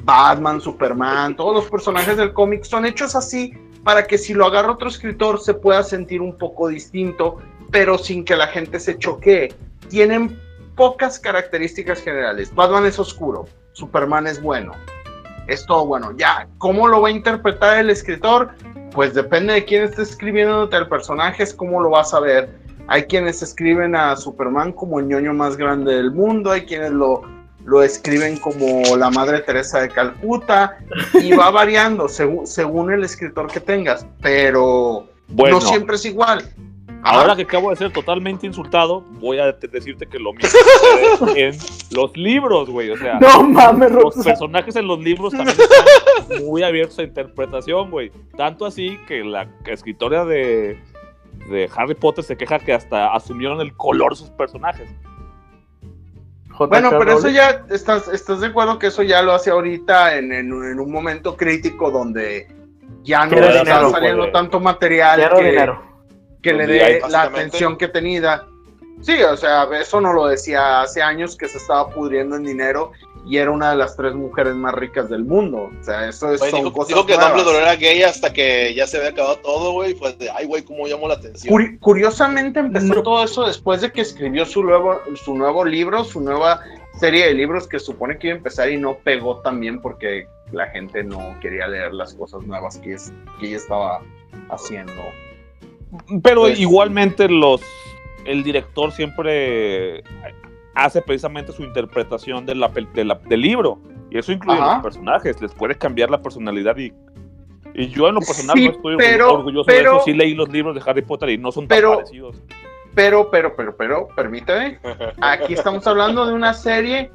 [0.03, 3.53] Batman, Superman, todos los personajes del cómic son hechos así
[3.83, 7.37] para que si lo agarra otro escritor se pueda sentir un poco distinto,
[7.71, 9.53] pero sin que la gente se choquee.
[9.89, 10.39] Tienen
[10.75, 12.53] pocas características generales.
[12.53, 14.73] Batman es oscuro, Superman es bueno.
[15.47, 16.11] Es todo bueno.
[16.17, 18.51] Ya, ¿cómo lo va a interpretar el escritor?
[18.91, 22.49] Pues depende de quién esté escribiéndote el personaje, es cómo lo vas a ver.
[22.87, 27.21] Hay quienes escriben a Superman como el ñoño más grande del mundo, hay quienes lo,
[27.65, 30.77] lo escriben como la Madre Teresa de Calcuta,
[31.13, 36.43] y va variando según, según el escritor que tengas, pero Bueno, no siempre es igual.
[37.01, 40.49] Ahora que acabo de ser totalmente insultado, voy a te- decirte que lo mismo
[41.33, 41.57] en
[41.91, 42.89] los libros, güey.
[42.89, 44.23] O sea, No mames, los Rosa.
[44.23, 48.11] personajes en los libros también están muy abiertos a interpretación, güey.
[48.35, 50.77] Tanto así que la escritora de,
[51.49, 54.89] de Harry Potter se queja que hasta asumieron el color de sus personajes.
[56.67, 60.31] Bueno, pero eso ya, ¿estás, ¿estás de acuerdo que eso ya lo hace ahorita en,
[60.31, 62.47] en- en un momento crítico donde
[63.03, 65.83] ya no está dinero, saliendo tanto material Quiero que, dinero.
[66.41, 68.45] que le hay dé la atención que tenida?
[69.01, 72.91] Sí, o sea, eso no lo decía hace años que se estaba pudriendo en dinero
[73.27, 75.69] y era una de las tres mujeres más ricas del mundo.
[75.79, 77.13] O sea, eso es, Güey, son dijo, cosas dijo que.
[77.17, 79.93] Dumbledore era gay hasta que ya se había acabado todo, güey.
[79.93, 81.53] Fue de, ay, güey, cómo llamó la atención.
[81.53, 83.03] Curi- curiosamente empezó No.
[83.03, 86.61] todo eso después de que escribió su nuevo, su nuevo libro, su nueva
[86.99, 90.67] serie de libros que supone que iba a empezar y no pegó también porque la
[90.67, 94.01] gente no quería leer las cosas nuevas que, es, que ella estaba
[94.49, 94.93] haciendo.
[96.23, 97.61] Pero Pues- igualmente los
[98.25, 100.03] el director siempre
[100.85, 103.79] hace precisamente su interpretación de la, pel- de la- del libro.
[104.11, 104.75] Y eso incluye Ajá.
[104.75, 106.91] los personajes, les puede cambiar la personalidad y,
[107.75, 110.05] y yo en lo personal Sí, no estoy pero- orgulloso pero- de eso.
[110.05, 112.41] Sí leí los libros de Harry Potter y no son tan Pero- parecidos.
[112.95, 114.79] Pero, pero, pero, pero, permíteme,
[115.21, 117.11] aquí estamos hablando de una serie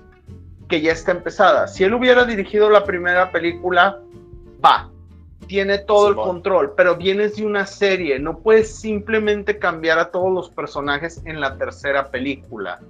[0.69, 1.67] que ya está empezada.
[1.67, 3.99] Si él hubiera dirigido la primera película,
[4.65, 4.89] va,
[5.49, 10.33] tiene todo el control, pero vienes de una serie, no puedes simplemente cambiar a todos
[10.33, 12.81] los personajes en la tercera película.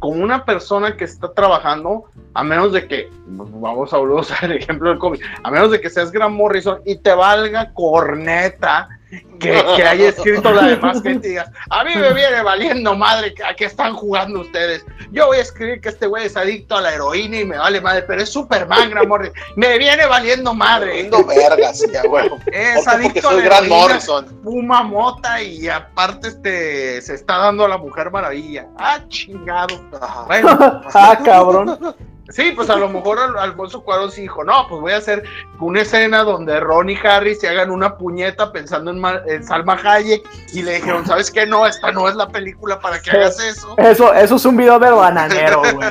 [0.00, 4.88] Con una persona que está trabajando, a menos de que, vamos a usar el ejemplo
[4.88, 9.82] del cómic, a menos de que seas Grant Morrison y te valga corneta que, que
[9.86, 13.54] haya escrito la demás gente y digas, a mí me viene valiendo madre que a
[13.54, 14.84] qué están jugando ustedes.
[15.10, 17.80] Yo voy a escribir que este güey es adicto a la heroína y me vale
[17.80, 19.34] madre, pero es Superman, Grant Morrison.
[19.56, 20.92] Me viene valiendo madre.
[20.92, 22.30] Viendo vergas, ya, güey.
[22.52, 24.40] Es Porque, porque adicto a la Grant heroína, Morrison.
[24.44, 28.66] fuma mota y aparte este se está dando a la Mujer Maravilla.
[28.78, 29.80] Ah, chingado.
[30.26, 30.50] Bueno,
[30.94, 31.94] ah, cabrón.
[32.30, 35.22] Sí, pues a lo mejor Al- Alfonso Cuarón sí dijo, no, pues voy a hacer
[35.58, 39.78] una escena donde Ron y Harry se hagan una puñeta pensando en, Ma- en Salma
[39.82, 41.46] Hayek y le dijeron, ¿sabes qué?
[41.46, 43.74] No, esta no es la película para que hagas eso.
[43.78, 45.88] Eso, eso es un video del bananero, güey.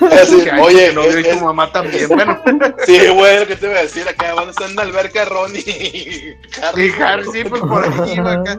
[0.00, 2.08] Ay, oye, tu novio y es- tu mamá también.
[2.08, 2.40] Bueno,
[2.84, 5.24] sí, güey, lo que te iba a decir, acá van a estar en la alberca
[5.26, 6.86] Ron y Harry.
[6.98, 8.58] y Harry sí, pues por iba acá.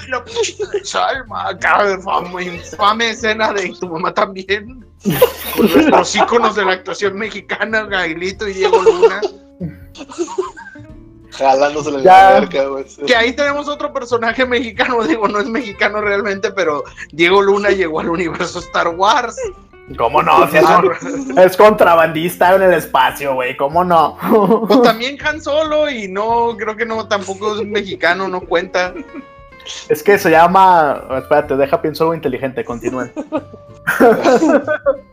[0.00, 4.84] Ay, la puchita de Salma, acá, fama, infame escena de y tu mamá también.
[5.56, 9.20] Pues nuestros íconos de la actuación mexicana, Gailito y Diego Luna.
[11.30, 12.84] Jalándose la alberca, güey.
[13.06, 16.82] Que ahí tenemos otro personaje mexicano, digo, no es mexicano realmente, pero
[17.12, 19.36] Diego Luna llegó al universo Star Wars.
[19.96, 20.50] ¿Cómo no?
[20.50, 23.56] Si es, un- es contrabandista en el espacio, güey.
[23.56, 24.18] ¿Cómo no?
[24.68, 28.92] O también Han Solo y no, creo que no, tampoco es mexicano, no cuenta.
[29.88, 31.04] Es que se llama.
[31.18, 32.64] Espérate, deja pienso algo inteligente.
[32.64, 33.12] Continúen.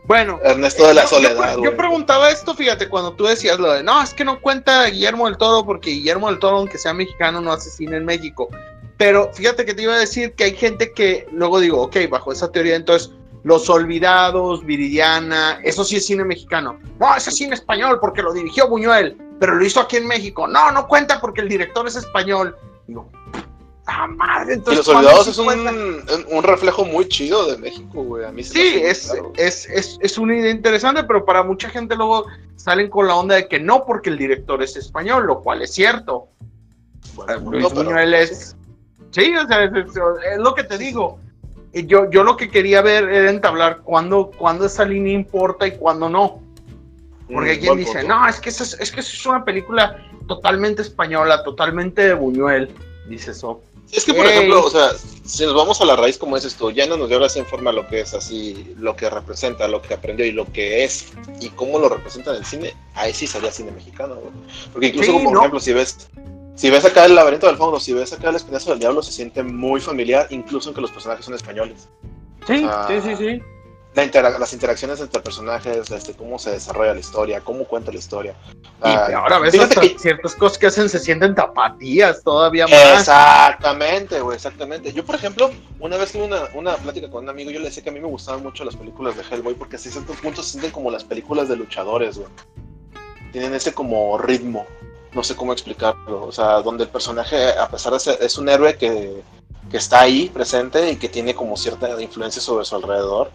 [0.04, 3.82] Bueno, Ernesto de la yo- Soledad, Yo, preguntaba esto, fíjate, cuando tú decías lo de,
[3.82, 7.40] no, es que no cuenta Guillermo del Toro porque Guillermo del Toro, aunque sea mexicano,
[7.40, 8.48] no hace cine en México.
[8.98, 12.32] Pero fíjate que te iba a decir que hay gente que luego digo, ok, bajo
[12.32, 13.10] esa teoría, entonces,
[13.42, 16.78] Los Olvidados, Viridiana, eso sí es cine mexicano.
[17.00, 20.46] No, ese es cine español porque lo dirigió Buñuel, pero lo hizo aquí en México.
[20.46, 22.56] No, no cuenta porque el director es español.
[22.86, 23.10] Digo,
[23.86, 24.76] ah, madre, Y.
[24.78, 28.24] Los ¿cuándo Olvidados es un, un- reflejo muy chido de México, güey.
[28.24, 29.32] A mí se Sí, es, claro.
[29.36, 33.34] es, es, es una idea interesante, pero para mucha gente luego salen con la onda
[33.36, 36.28] de que no, porque el director es español, lo cual es cierto.
[37.14, 38.56] Bueno, Luis no, pero- Buñuel es.
[39.10, 39.72] Sí, o sea, es,
[40.38, 41.18] lo que te digo.
[41.72, 45.72] Y Yo, yo lo que quería ver era entablar cuándo, cuándo esa línea importa y
[45.76, 46.40] cuándo no.
[47.30, 48.08] Porque Mm, quien dice, punto.
[48.08, 49.96] no, es que, eso es, es que eso es una película
[50.26, 52.70] totalmente española, totalmente de Buñuel.
[53.08, 53.34] Dice
[53.86, 53.96] eso.
[53.96, 54.32] Es que, por Ey.
[54.32, 54.90] ejemplo, o sea,
[55.24, 57.72] si nos vamos a la raíz, como dices tú, ya no nos dio esa forma
[57.72, 61.06] lo que es así, lo que representa, lo que aprendió y lo que es,
[61.40, 64.32] y cómo lo representa en el cine, ahí sí sería cine mexicano, güey.
[64.72, 65.38] Porque incluso, Sí, como, por ¿no?
[65.40, 66.08] ejemplo, si ves,
[66.54, 69.12] si ves acá el laberinto del fauno, si ves acá el espinazo del diablo, se
[69.12, 71.88] siente muy familiar, incluso aunque los personajes son españoles.
[72.46, 73.42] Sí, sí, sí, sí.
[73.96, 77.96] La intera- las interacciones entre personajes, este, cómo se desarrolla la historia, cómo cuenta la
[77.98, 78.34] historia.
[78.52, 83.00] Y Ah, ahora ves hasta que- ciertas cosas que hacen se sienten tapatías todavía más.
[83.00, 84.92] Exactamente, güey, exactamente.
[84.92, 87.82] Yo, por ejemplo, una vez tuve una, una plática con un amigo, yo le decía
[87.82, 90.50] que a mí me gustaban mucho las películas de Hellboy porque a ciertos puntos se
[90.52, 92.28] sienten como las películas de luchadores, güey.
[93.32, 94.66] Tienen ese como ritmo,
[95.14, 98.50] no sé cómo explicarlo, o sea, donde el personaje, a pesar de ser, es un
[98.50, 99.22] héroe que,
[99.70, 103.30] que está ahí presente y que tiene como cierta influencia sobre su alrededor.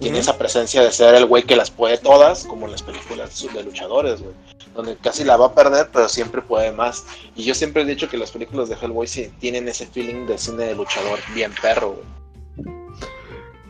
[0.00, 3.46] Tiene esa presencia de ser el güey que las puede todas, como en las películas
[3.54, 4.34] de luchadores, güey.
[4.74, 7.04] donde casi la va a perder, pero siempre puede más.
[7.36, 10.38] Y yo siempre he dicho que las películas de Hellboy sí tienen ese feeling de
[10.38, 12.20] cine de luchador bien perro, güey.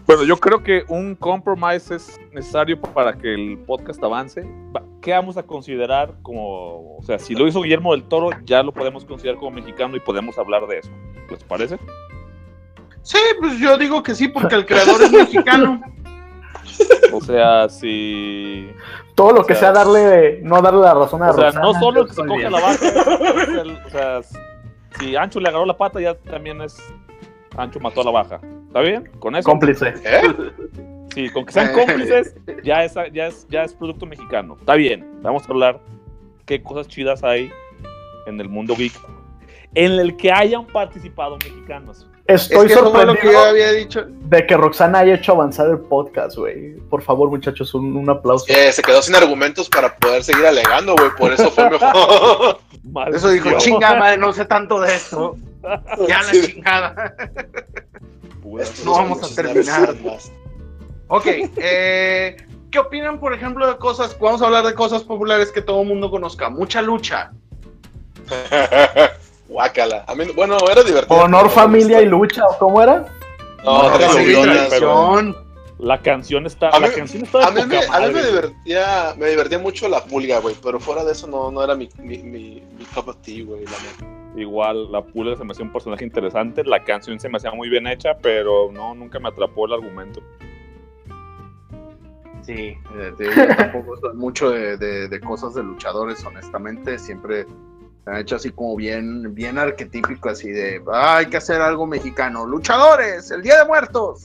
[0.07, 4.43] Bueno, yo creo que un compromise es necesario para que el podcast avance.
[4.77, 8.63] Va- ¿Qué vamos a considerar como, o sea, si lo hizo Guillermo del Toro, ya
[8.63, 10.91] lo podemos considerar como mexicano y podemos hablar de eso?
[11.31, 11.79] ¿Les parece?
[13.03, 15.81] Sí, pues yo digo que sí, porque el creador es mexicano.
[17.13, 18.71] O sea, si,
[19.15, 21.75] Todo lo que O sea, sea darle, no darle la razón a o sea, no
[21.75, 22.53] solo el que se coge bien.
[22.53, 22.87] la vaca,
[23.87, 24.21] o sea,
[24.99, 26.77] si Ancho le agarró la pata, ya también es
[27.57, 28.41] Ancho mató a la vaca.
[28.69, 29.11] ¿Está bien?
[29.19, 29.49] Con eso.
[29.49, 29.95] Cómplice.
[30.05, 30.23] ¿Eh?
[31.15, 34.57] Sí, con que sean cómplices, ya es, ya, es, ya es producto mexicano.
[34.59, 35.81] Está bien, vamos a hablar
[36.47, 37.51] qué cosas chidas hay
[38.27, 38.93] en el mundo geek
[39.75, 42.07] en el que hayan participado mexicanos.
[42.33, 44.05] Es Estoy que eso fue lo que yo sorprendido había dicho.
[44.07, 46.77] de que Roxana haya hecho avanzar el podcast, güey.
[46.89, 48.45] Por favor, muchachos, un, un aplauso.
[48.47, 51.11] Que se quedó sin argumentos para poder seguir alegando, güey.
[51.19, 51.91] Por eso fue mejor.
[53.15, 53.59] Eso dijo, Maldición.
[53.59, 55.37] chinga madre, no sé tanto de esto.
[56.09, 57.15] Ya la chingada.
[58.43, 59.95] Pura- No vamos a terminar.
[61.09, 62.37] Ok, eh,
[62.71, 64.17] ¿qué opinan, por ejemplo, de cosas?
[64.19, 66.49] Vamos a hablar de cosas populares que todo el mundo conozca.
[66.49, 67.33] Mucha lucha.
[69.51, 70.05] Guácala.
[70.07, 71.19] A mí, bueno, era divertido.
[71.21, 73.05] Honor, familia y lucha, ¿o cómo era?
[73.65, 75.37] No, No, tradición.
[75.79, 78.13] La canción está, A la mí- canción está de A mí, me, a mí madre.
[78.13, 81.75] me divertía, me divertía mucho la pulga, güey, pero fuera de eso no, no era
[81.75, 83.65] mi, mi, mi, mi cup of tea, güey.
[84.37, 87.71] Igual, la pulga se me hacía un personaje interesante, la canción se me hacía muy
[87.71, 90.21] bien hecha, pero no, nunca me atrapó el argumento.
[92.43, 96.99] Sí, eh, yo tampoco soy mucho de, de- de cosas de luchadores, honestamente.
[96.99, 97.47] Siempre
[98.05, 101.87] se han hecho así como bien, bien arquetípico, así de "Ah, hay que hacer algo
[101.87, 102.47] mexicano.
[102.47, 104.25] Luchadores, el Día de Muertos.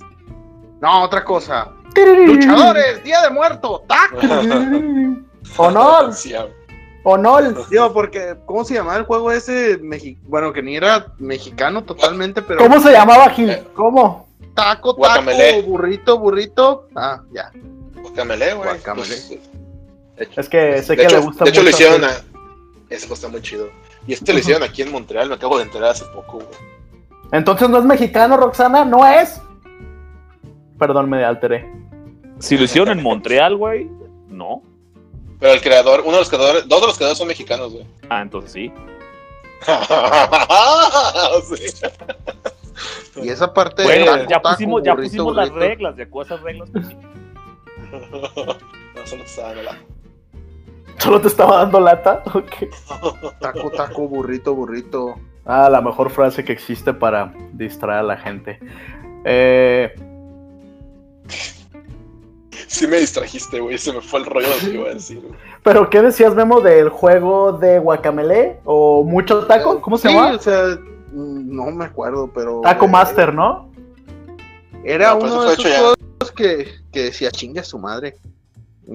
[0.82, 1.72] No, otra cosa.
[1.96, 4.18] Luchadores, Día de Muertos, taco.
[5.58, 6.12] Honor,
[7.04, 7.70] honor.
[7.70, 9.80] Digo, porque, ¿cómo se llamaba el juego ese?
[9.80, 13.56] Mexi- bueno, que ni era mexicano totalmente, pero ¿Cómo se llamaba Gil?
[13.76, 14.26] ¿Cómo?
[14.56, 15.62] taco, taco, Guacamele.
[15.64, 16.88] burrito, burrito.
[16.96, 17.52] Ah, ya.
[18.02, 18.70] Guacamele, güey.
[18.70, 19.16] Guacamele.
[20.18, 22.10] Pues, Es que sé de que hecho, le gusta de hecho lo mucho hicieron a...
[22.90, 23.70] Ese está muy chido.
[24.08, 26.48] Y este lo hicieron aquí en Montreal, me acabo de enterar hace poco, güey.
[27.32, 29.42] Entonces no es mexicano, Roxana, no es.
[30.78, 31.72] Perdón, me alteré.
[32.40, 33.90] Si lo hicieron en Montreal, güey,
[34.28, 34.62] no.
[35.40, 37.86] Pero el creador, uno de los creadores, dos de los creadores son mexicanos, güey.
[38.10, 38.72] Ah, entonces sí.
[43.14, 43.22] Sí.
[43.24, 45.68] Y esa parte de Bueno, taco, ya pusimos, ya burrito, pusimos las burrito.
[45.68, 46.70] reglas, de acuerdo a esas reglas.
[46.72, 46.96] pues sí.
[48.96, 49.24] No, solo
[50.98, 52.24] ¿Solo te estaba dando lata?
[52.34, 53.30] Ok.
[53.40, 55.16] Taco, taco, burrito, burrito.
[55.46, 58.60] Ah, la mejor frase que existe para distraer a la gente.
[59.26, 59.94] Eh,
[62.68, 63.78] Sí me distrajiste, güey.
[63.78, 65.22] Se me fue el rollo de lo que iba a decir.
[65.64, 68.60] ¿Pero qué decías, Memo, del juego de Guacamele?
[68.66, 69.80] ¿O Mucho Taco?
[69.82, 70.36] ¿Cómo se Sí, llama?
[70.36, 70.78] o sea,
[71.14, 72.62] no me acuerdo, pero.
[72.62, 73.70] Taco eh, Master, ¿no?
[74.84, 75.78] Era No, pues uno eso de esos hecho ya.
[75.80, 78.18] juegos que, que decía, chinga su madre.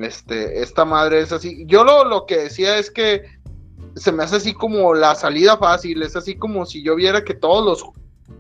[0.01, 1.65] Este, esta madre es así.
[1.67, 3.23] Yo lo, lo que decía es que
[3.97, 6.03] se me hace así como la salida fácil.
[6.03, 7.85] Es así como si yo viera que todos los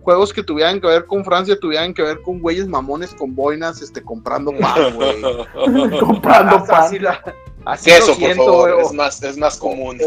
[0.02, 3.82] juegos que tuvieran que ver con Francia tuvieran que ver con güeyes mamones con boinas,
[3.82, 5.20] este, comprando pan, güey.
[6.00, 7.02] Comprando Así pan.
[7.04, 7.34] la-
[7.66, 9.98] así Queso, lo por siento, Es más, es más común.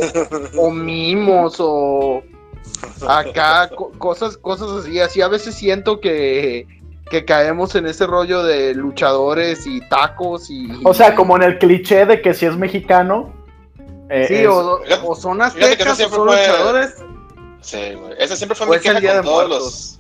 [0.58, 2.24] o mimos o
[3.08, 6.66] acá co- cosas cosas así así a veces siento que
[7.10, 11.60] que caemos en ese rollo de luchadores y tacos y O sea, como en el
[11.60, 13.34] cliché de que si es mexicano.
[14.10, 16.96] eh, sí es- o, o son aztecas o son fue- luchadores
[17.62, 18.14] Sí, güey.
[18.20, 19.60] Esa siempre fue mi queja con de todos Muertos.
[19.64, 19.98] los.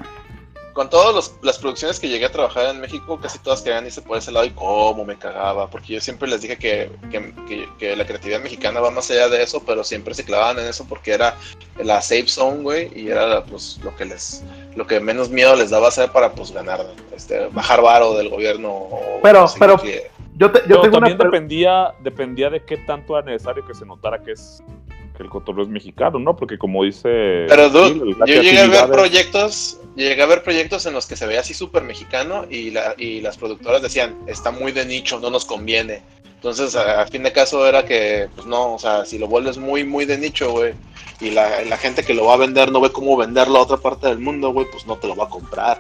[0.74, 4.18] Con todas las producciones que llegué a trabajar en México, casi todas querían irse por
[4.18, 7.96] ese lado y cómo me cagaba, porque yo siempre les dije que, que, que- que
[7.96, 11.13] la creatividad mexicana va más allá de eso, pero siempre se clavaban en eso porque
[11.13, 11.36] era
[11.78, 14.44] la safe zone, güey, y era pues lo que les,
[14.75, 18.88] lo que menos miedo les daba hacer para pues ganar, este, bajar varo del gobierno.
[19.21, 22.77] Pero- pero- que- Yo, te- yo Pero tengo una también pre- dependía, dependía de qué
[22.77, 24.63] tanto era necesario que se notara que es
[25.15, 26.36] que el cotorreo es mexicano, ¿no?
[26.36, 30.93] Porque como dice Pero dude, yo llegué a ver proyectos, llegué a ver proyectos en
[30.95, 34.71] los que se veía así súper mexicano y, la, y las productoras decían, está muy
[34.71, 36.01] de nicho, no nos conviene.
[36.43, 39.86] Entonces, a, fin de caso era que, pues no, o sea, si lo vuelves muy,
[39.86, 40.73] muy de nicho, güey,
[41.21, 43.77] y la, la gente que lo va a vender no ve cómo venderlo a otra
[43.77, 45.79] parte del mundo, güey, pues no te lo va a comprar.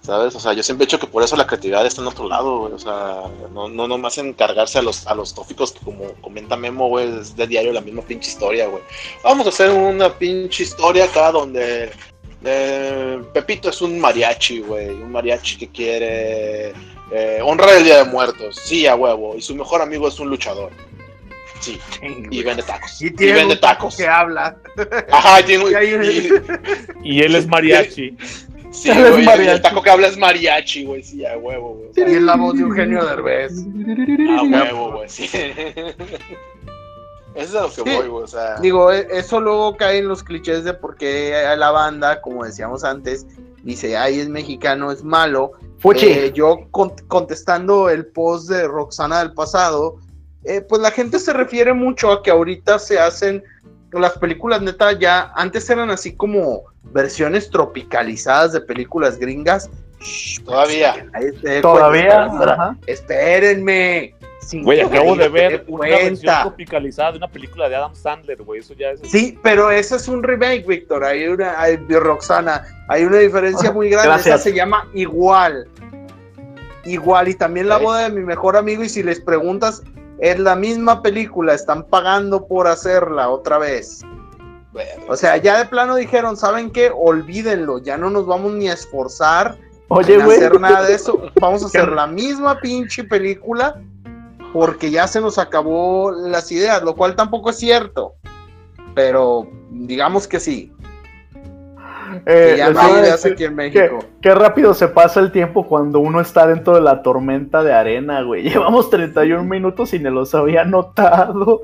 [0.00, 0.36] ¿Sabes?
[0.36, 2.60] O sea, yo siempre he dicho que por eso la creatividad está en otro lado,
[2.60, 2.74] güey.
[2.74, 6.88] O sea, no, no nomás encargarse a los, a los tópicos que como comenta Memo,
[6.88, 8.84] güey, es de diario la misma pinche historia, güey.
[9.24, 11.90] Vamos a hacer una pinche historia acá donde
[12.44, 14.90] eh, Pepito es un mariachi, güey.
[14.90, 16.72] Un mariachi que quiere
[17.12, 18.56] eh, honrar el Día de Muertos.
[18.64, 19.34] Sí, a huevo.
[19.36, 20.70] Y su mejor amigo es un luchador.
[21.60, 21.80] Sí,
[22.30, 23.02] y vende tacos.
[23.02, 23.96] Y Y, tiene vende un taco tacos.
[23.96, 24.56] que habla.
[25.10, 25.74] Ajá, tiene Y
[27.04, 28.16] y- Y él es mariachi.
[28.70, 29.50] Sí, Él es güey, mariachi.
[29.56, 31.90] el taco que habla es mariachi, güey, sí, a huevo, güey.
[31.96, 33.52] Y es la voz de Eugenio Derbez.
[34.38, 35.28] A huevo, güey, sí.
[37.34, 37.96] Eso es a lo que Sí.
[37.96, 38.56] voy, güey, o sea.
[38.60, 42.84] Digo, e- eso luego cae en los clichés de por qué la banda, como decíamos
[42.84, 43.26] antes,
[43.62, 45.52] dice, ay, es mexicano, es malo.
[46.08, 49.96] Eh, yo con- contestando el post de Roxana del pasado,
[50.44, 53.42] eh, pues la gente se refiere mucho a que ahorita se hacen
[53.92, 59.70] las películas neta ya antes eran así como versiones tropicalizadas de películas gringas.
[60.00, 61.06] Shh, Todavía.
[61.62, 62.28] Todavía.
[62.28, 62.76] cuenta.
[62.86, 64.14] Espérenme.
[64.52, 68.60] Güey, acabo de ver una versión tropicalizada de una película de Adam Sandler, güey.
[68.60, 69.00] Eso ya es.
[69.02, 71.04] Sí, pero ese es un remake, Víctor.
[71.04, 74.08] Hay una, hay, Roxana, hay una diferencia muy grande.
[74.08, 74.40] Gracias.
[74.40, 75.68] Esa se llama Igual.
[76.84, 77.28] Igual.
[77.28, 78.82] Y también la boda de mi mejor amigo.
[78.82, 79.82] Y si les preguntas,
[80.20, 81.52] es la misma película.
[81.52, 84.02] Están pagando por hacerla otra vez.
[85.08, 86.90] O sea, ya de plano dijeron, ¿saben qué?
[86.94, 87.78] Olvídenlo.
[87.80, 89.56] Ya no nos vamos ni a esforzar
[89.88, 90.36] Oye, güey.
[90.36, 91.30] hacer nada de eso.
[91.40, 93.80] Vamos a hacer la misma pinche película.
[94.52, 98.14] Porque ya se nos acabó las ideas, lo cual tampoco es cierto.
[98.94, 100.72] Pero digamos que sí.
[102.24, 103.98] Eh, Que ya no hay ideas aquí en México.
[104.22, 108.22] Qué rápido se pasa el tiempo cuando uno está dentro de la tormenta de arena,
[108.22, 108.42] güey.
[108.48, 111.60] Llevamos 31 minutos y ni los había notado.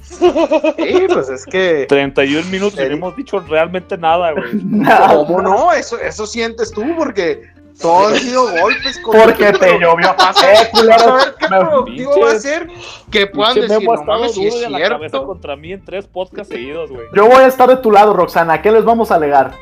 [0.00, 1.86] Sí, pues es que.
[1.88, 4.54] 31 minutos y no hemos dicho realmente nada, güey.
[4.64, 5.16] Nada.
[5.16, 5.72] ¿Cómo no?
[5.72, 7.42] Eso, eso sientes tú, porque
[7.80, 8.98] todos han sido golpes.
[9.00, 10.10] con- Porque te llovió.
[10.10, 11.12] Eh, culero.
[11.12, 12.68] A ver qué productivo Pinches- va a ser
[13.10, 15.26] que puedan decir, no mames, si es la cabeza cierto.
[15.26, 17.06] contra mí en tres podcasts seguidos, güey.
[17.14, 18.60] Yo voy a estar de tu lado, Roxana.
[18.62, 19.52] ¿Qué les vamos a alegar?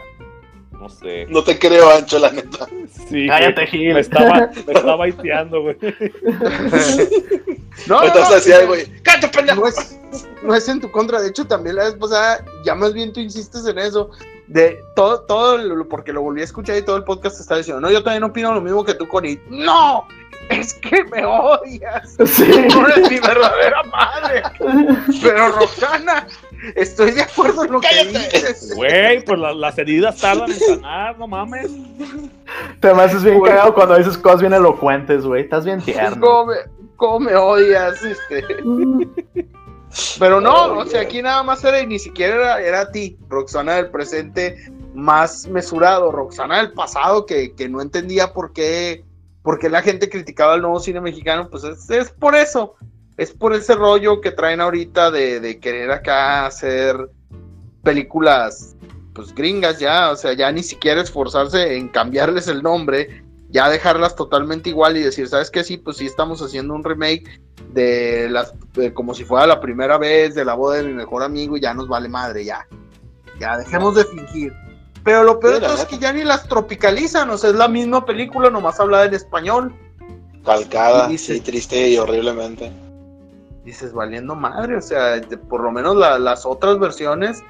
[0.73, 1.27] No sé.
[1.29, 2.67] No te creo, Ancho, la neta.
[3.09, 3.67] Sí, Cállate, güey.
[3.69, 3.95] Gil.
[3.95, 5.77] Me estaba, me estaba hateando, güey.
[7.87, 9.61] No, no, no, decía, güey, ¡cállate, pendejo!
[9.61, 9.99] no es,
[10.43, 11.21] no es en tu contra.
[11.21, 14.11] De hecho, también la vez pasada, ya más bien tú insistes en eso.
[14.49, 17.81] De todo, todo, lo- porque lo volví a escuchar y todo el podcast está diciendo,
[17.81, 19.41] no, yo también opino lo mismo que tú, Connie.
[19.51, 20.07] ¡No!
[20.49, 22.15] Es que me odias.
[22.27, 22.45] Sí.
[22.73, 24.43] No eres mi verdadera madre.
[25.21, 26.29] Pero Roxana,
[26.77, 28.73] estoy de acuerdo en lo que dices.
[28.77, 31.73] Güey, pues la- las heridas tardan en sanar, no mames.
[32.81, 33.51] Te me haces bien Güey.
[33.51, 35.43] cagado cuando dices cosas bien elocuentes, güey.
[35.43, 36.21] Estás bien tierno.
[36.25, 36.57] ¿Cómo me,
[36.95, 38.01] cómo me odias?
[38.05, 38.45] Este.
[40.19, 43.19] Pero no, o sea, aquí nada más era y ni siquiera era, era a ti,
[43.29, 49.05] Roxana del presente más mesurado, Roxana del pasado que, que no entendía por qué,
[49.43, 52.75] por qué la gente criticaba el nuevo cine mexicano, pues es, es por eso,
[53.17, 57.11] es por ese rollo que traen ahorita de, de querer acá hacer
[57.83, 58.77] películas
[59.15, 63.25] pues gringas ya, o sea, ya ni siquiera esforzarse en cambiarles el nombre,
[63.57, 65.65] ya dejarlas totalmente igual y decir, ¿sabes qué?
[65.65, 67.41] Sí, pues sí estamos haciendo un remake
[67.73, 71.23] de las de como si fuera la primera vez de la boda de mi mejor
[71.23, 72.67] amigo y ya nos vale madre, ya.
[73.41, 74.53] Ya dejemos de fingir.
[75.05, 77.51] Pero lo peor Sí, de la todo es que ya ni las tropicalizan, o sea,
[77.51, 79.75] es la misma película, nomás hablada en español.
[80.45, 82.73] Calcada, Y sí, triste y horriblemente.
[83.65, 87.43] Dices, valiendo madre, o sea, de- por lo menos la- las otras versiones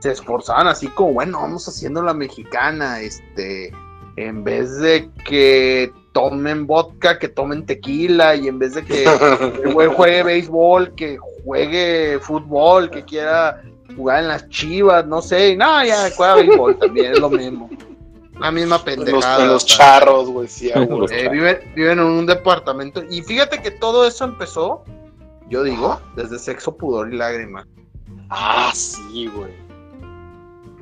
[0.00, 3.72] se esforzaban así como, bueno, vamos haciendo la mexicana, este,
[4.16, 9.04] en vez de que tomen vodka, que tomen tequila, y en vez de que
[9.64, 13.62] el güey juegue béisbol, que juegue fútbol, que quiera
[13.96, 17.68] jugar en las chivas, no sé, y no, ya juega béisbol también, es lo mismo.
[18.40, 19.42] La misma los, pendejada.
[19.44, 23.02] en los charros, güey, sí, Eh, viven, viven en un departamento.
[23.10, 24.82] Y fíjate que todo eso empezó,
[25.50, 27.66] yo digo, desde sexo, pudor y lágrima.
[28.30, 29.50] Ah, sí, güey.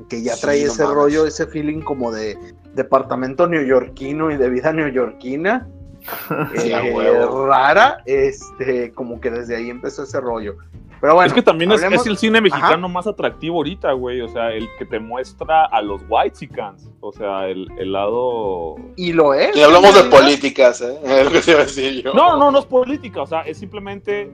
[0.07, 0.95] Que ya Sí, trae no ese mames.
[0.95, 2.37] rollo, ese feeling como de
[2.73, 5.67] departamento neoyorquino y de vida neoyorquina.
[6.55, 10.55] Sí, eh, rara, este, como que desde ahí empezó ese rollo.
[11.01, 14.21] Pero bueno, es que también es, hablemos- es el cine mexicano más atractivo ahorita, güey.
[14.21, 16.89] O sea, el que te muestra a los whitexicans.
[16.99, 18.75] O sea, el, el lado.
[18.97, 19.55] y lo es.
[19.55, 20.97] Y hablamos de políticas, ¿eh?
[21.03, 22.13] Es lo que te iba a decir yo.
[22.13, 23.21] No, no, no es política.
[23.21, 24.29] O sea, es simplemente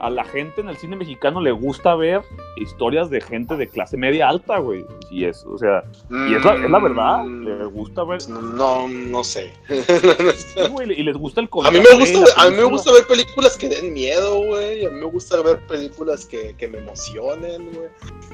[0.00, 2.22] a la gente en el cine mexicano le gusta ver
[2.56, 4.84] historias de gente de clase media alta, güey.
[5.10, 7.24] Y es, o sea, y es la, es la verdad.
[7.24, 8.26] Mm, Le gusta ver.
[8.28, 9.52] No, no sé.
[9.68, 13.06] Sí, güey, y les gusta el A mí me gusta, a mí me gusta ver
[13.06, 14.86] películas que den miedo, güey.
[14.86, 17.88] A mí me gusta ver películas que, que me emocionen, güey.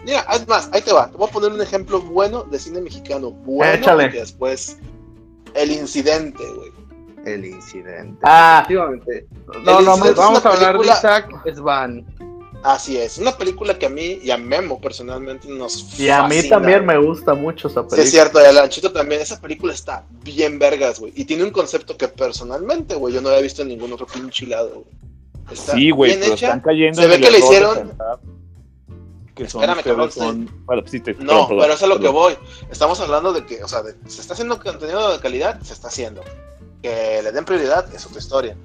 [0.04, 1.10] Mira, es más, ahí te va.
[1.10, 3.30] Te voy a poner un ejemplo bueno de cine mexicano.
[3.30, 4.06] Bueno, Échale.
[4.06, 4.78] y después
[5.54, 6.75] El Incidente, güey.
[7.26, 8.18] El incidente.
[8.22, 9.26] Ah, Efectivamente.
[9.64, 12.06] no, no, Vamos una a hablar película- de Isaac Svan.
[12.62, 13.18] Así es.
[13.18, 16.84] Una película que a mí y a Memo personalmente nos y a mí fascina, también
[16.84, 16.96] güey.
[16.98, 18.10] me gusta mucho esa Sí, es película.
[18.10, 19.20] cierto, y a Lanchito también.
[19.20, 21.12] Esa película está bien vergas, güey.
[21.14, 24.46] Y tiene un concepto que personalmente, güey, yo no había visto en ningún otro pinche
[24.46, 24.86] lado, güey.
[25.52, 26.46] Está Sí, güey, bien pero hecha.
[26.46, 27.92] están cayendo Se en ve el que le hicieron-
[29.36, 30.50] Que son, Espérame, cabrón, son...
[30.64, 32.38] Bueno, sí, te- No, perdón, perdón, pero eso es lo que voy.
[32.70, 35.88] Estamos hablando de que, o sea, de- se está haciendo contenido de calidad, se está
[35.88, 36.22] haciendo.
[36.86, 38.56] Que le den prioridad es otra historia.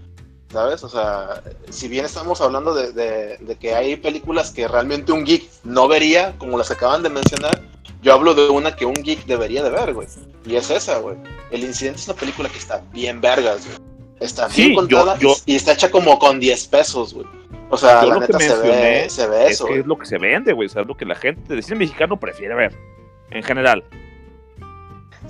[0.52, 0.84] ¿Sabes?
[0.84, 5.24] O sea, si bien estamos hablando de, de- de que hay películas que realmente un
[5.26, 7.62] geek no vería, como las acaban de mencionar,
[8.04, 10.08] yo hablo de una que un geek debería de ver, güey.
[10.46, 11.16] Y es esa, güey.
[11.52, 13.78] El incidente es una película que está bien vergas, güey.
[14.20, 17.26] Está Sí, bien contada yo- yo- y, está hecha como con 10 pesos, güey.
[17.72, 19.86] O sea, Yo la lo que neta se ve, se ve Es eso, que es
[19.88, 20.68] lo que se vende, güey.
[20.68, 22.78] O sea, es lo que la gente de cine mexicano prefiere ver.
[23.32, 23.84] En general.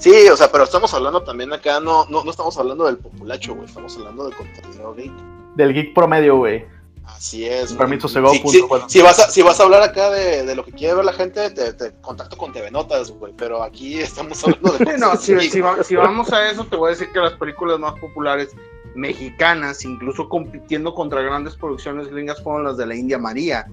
[0.01, 3.53] Sí, o sea, pero estamos hablando también acá, no, no, no estamos hablando del populacho,
[3.53, 5.11] güey, estamos hablando de contenido geek.
[5.55, 6.65] Del geek promedio, güey.
[7.05, 7.67] Así es.
[7.67, 7.77] güey.
[7.77, 8.85] Permiso, se va, Si, bueno.
[9.03, 11.49] vas a, si vas a hablar acá de, de lo que quiere ver la gente,
[11.51, 15.49] te, te contacto con TV Notas, güey, pero aquí estamos hablando de Sí, no, si,
[15.49, 18.55] si va- si vamos a eso, te voy a decir que las películas más populares
[18.95, 23.67] mexicanas, incluso compitiendo contra grandes producciones gringas, fueron las de la India María.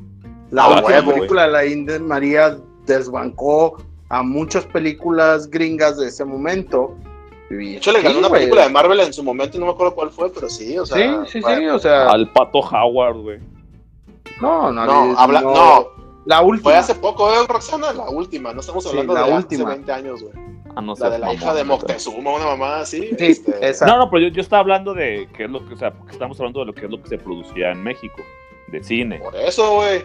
[0.51, 3.79] La Ah, última huevo, película de la India María desbancó
[4.11, 6.95] a muchas películas gringas de ese momento.
[7.51, 8.41] Y, De hecho, le ganó sí, una güey.
[8.43, 11.25] película de Marvel en su momento, no me acuerdo cuál fue, pero sí, o sea.
[11.27, 13.39] Sí, sí, sí, o sea, Al pato Howard, güey.
[14.41, 15.89] no, no, No, habla, no,
[16.27, 16.63] la última.
[16.71, 17.93] fue hace poco, ¿eh, Roxana?
[17.93, 19.65] La última, no estamos Sí, hablando la de última.
[19.65, 20.35] hace 20 años, güey.
[20.77, 21.65] Ah, no La de la hija de.
[21.65, 23.09] Moctezuma, una mamá así.
[23.19, 23.87] Sí, este, esa.
[23.87, 26.13] No, no, pero yo, yo estaba hablando de qué es lo que, o sea, porque
[26.13, 28.23] estamos hablando de lo que es lo que se producía en México,
[28.69, 29.19] de cine.
[29.21, 30.05] Por eso, güey.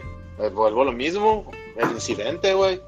[0.53, 1.45] Vuelvo a lo mismo.
[1.75, 2.81] El incidente, güey.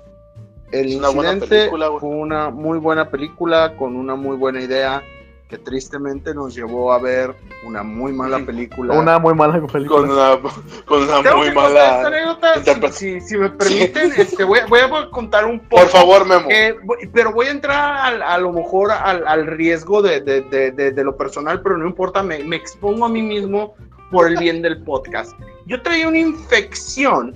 [0.72, 5.02] El Es una buena incidente fue una muy buena película con una muy buena idea
[5.48, 7.36] que tristemente nos llevó a ver
[7.68, 8.96] una muy mala película.
[9.00, 10.02] Una muy mala Con película.
[10.02, 10.50] una,
[10.86, 12.08] con una Tengo muy que contar esta mala.
[12.08, 15.84] anécdota, si, si- si me permiten, este, voy, a- voy a contar un poco.
[15.84, 16.48] Por favor, Memo.
[16.50, 16.76] Eh,
[17.14, 20.92] pero voy a entrar al- a lo mejor al, al riesgo de, de- de- de-
[20.92, 23.76] de lo personal, pero no importa, me, me expongo a mí mismo
[24.10, 25.38] por el bien del podcast.
[25.68, 27.36] Yo traía una infección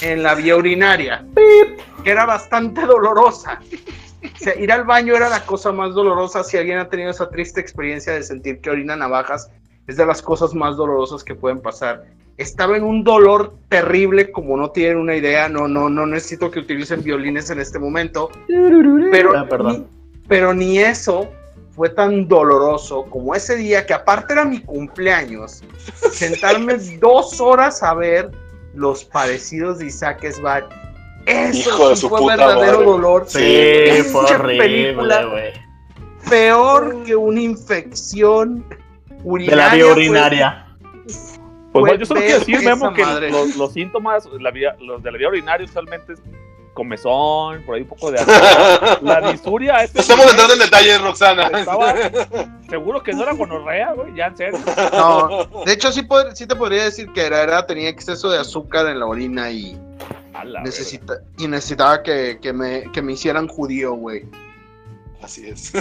[0.00, 1.24] en la vía urinaria
[2.04, 3.60] que era bastante dolorosa.
[4.22, 6.44] O sea, ir al baño era la cosa más dolorosa.
[6.44, 9.50] Si alguien ha tenido esa triste experiencia de sentir que orina navajas,
[9.86, 12.04] es de las cosas más dolorosas que pueden pasar.
[12.36, 15.48] Estaba en un dolor terrible, como no tienen una idea.
[15.48, 18.30] No, no, no necesito que utilicen violines en este momento.
[19.10, 19.72] Pero, Ah, perdón.
[19.72, 19.86] Ni,
[20.28, 21.28] pero ni eso
[21.74, 25.62] fue tan doloroso como ese día que aparte era mi cumpleaños,
[26.12, 28.30] sentarme dos horas a ver
[28.74, 30.68] los parecidos de Isaac Esbar.
[31.26, 32.84] Eso Hijo de sí su fue puta verdadero madre.
[32.86, 33.24] dolor.
[33.26, 35.52] Sí, fue horrible, película güey.
[36.28, 39.56] Peor que una infección De urinaria.
[39.68, 40.66] la vía urinaria.
[41.72, 45.10] Pues bueno, yo solo quiero decir, Memo, que los, los síntomas, la vía- los de
[45.10, 46.22] la vía urinaria usualmente es
[46.74, 48.18] comezón, por ahí un poco de
[49.02, 51.44] La disuria, este Estamos entrando en detalles, Roxana.
[51.58, 51.94] Estaba
[52.68, 54.58] seguro que no era gonorrea, güey, ya en serio.
[54.92, 58.38] No, de hecho sí, pod- sí te podría decir que era, era- tenía exceso de
[58.38, 59.78] azúcar en la orina y,
[60.34, 64.24] A la necesita, y necesitaba que, que me, que me hicieran judío, güey.
[65.24, 65.72] Así es.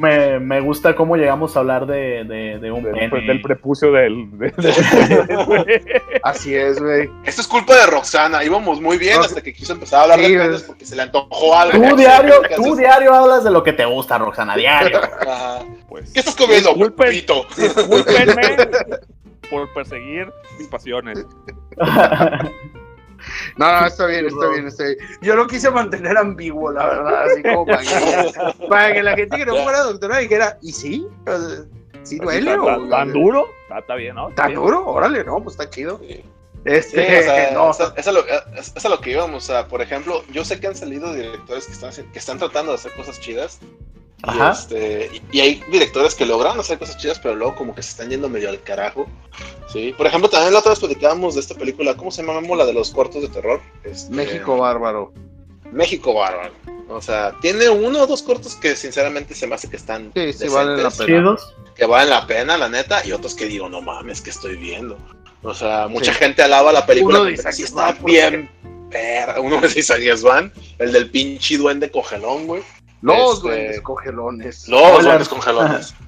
[0.00, 3.08] Me, me gusta cómo llegamos a hablar de, de, de un Del, pene.
[3.10, 6.02] pues, del prepucio del, de-.
[6.22, 7.08] Así es, güey.
[7.24, 8.42] Esto es culpa de Roxana.
[8.42, 10.96] Íbamos muy bien No, hasta que quiso empezar a hablar Sí, de penes porque se
[10.96, 11.88] le antojó algo.
[11.90, 14.98] Tú diario, ¿Qué tú diario hablas de lo que te gusta, Roxana, diario.
[15.02, 15.60] Ajá.
[15.88, 16.70] Pues, ¿Qué estás comiendo?
[16.70, 17.10] Disculpen.
[17.10, 17.46] Pito.
[17.56, 18.56] discúlpenme
[19.50, 21.24] por perseguir mis pasiones.
[23.58, 24.96] No, no, está bien, está bien, está bien.
[25.20, 29.36] Yo lo quise mantener ambiguo, la verdad, así como para que, para que la gente
[29.36, 31.06] que no fuera doctora dijera, ¿y sí?
[32.04, 32.52] ¿Sí duele?
[32.52, 33.46] ¿Tan, o- tan- tan duro?
[33.64, 34.28] Está, está bien, ¿no?
[34.30, 34.60] Está ¿Tan bien.
[34.62, 34.86] duro?
[34.86, 35.98] Órale, no, pues está chido.
[35.98, 36.24] Sí.
[36.64, 38.26] Sí, Este, o sea, no, eso, eso es lo,
[38.58, 39.44] es- es a lo que íbamos.
[39.44, 42.72] O sea, por ejemplo, yo sé que han salido directores que están, que están tratando
[42.72, 43.60] de hacer cosas chidas.
[44.18, 44.50] Y, Ajá.
[44.50, 47.90] este, y, y hay directores que logran hacer cosas chidas, pero luego como que se
[47.90, 49.06] están yendo medio al carajo.
[49.72, 49.94] Sí.
[49.96, 52.40] Por ejemplo, también la otra vez platicábamos de esta película, ¿cómo se llama?
[52.56, 53.60] La de los cortos de terror.
[53.84, 55.12] Este, México bárbaro.
[55.70, 56.52] México bárbaro.
[56.88, 60.32] O sea, tiene uno o dos cortos que sinceramente se me hace que están Sí,
[60.32, 61.18] sí, valen la decentes, pena.
[61.18, 61.54] Chidos.
[61.76, 64.96] que valen la pena, la neta, y otros que digo, no mames, que estoy viendo.
[65.42, 66.18] O sea, mucha Sí.
[66.18, 68.50] gente alaba la película, Uno Svan, está ¿por bien
[68.90, 69.38] perra.
[69.40, 72.62] Uno de Isaac Svan, el del pinche duende cogelón, güey.
[73.02, 74.68] Los Este, duendes cogelones.
[74.68, 75.02] Los Hola.
[75.02, 75.94] duendes congelones.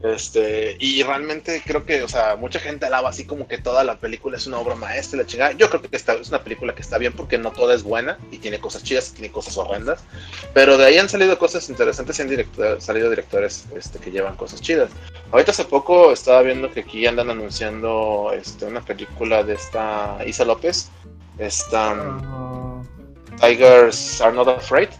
[0.00, 3.98] Este, y realmente creo que, o sea, mucha gente alaba así como que toda la
[3.98, 5.52] película es una obra maestra, y la chingada.
[5.52, 8.16] Yo creo que esta es una película que está bien porque no toda es buena
[8.30, 10.04] y tiene cosas chidas y tiene cosas horrendas.
[10.54, 14.36] Pero de ahí han salido cosas interesantes y han director- salido directores este, que llevan
[14.36, 14.90] cosas chidas.
[15.32, 20.44] Ahorita hace poco estaba viendo que aquí andan anunciando este, una película de esta Isa
[20.44, 20.90] López,
[21.38, 22.86] esta um,
[23.40, 24.90] Tigers Are Not Afraid,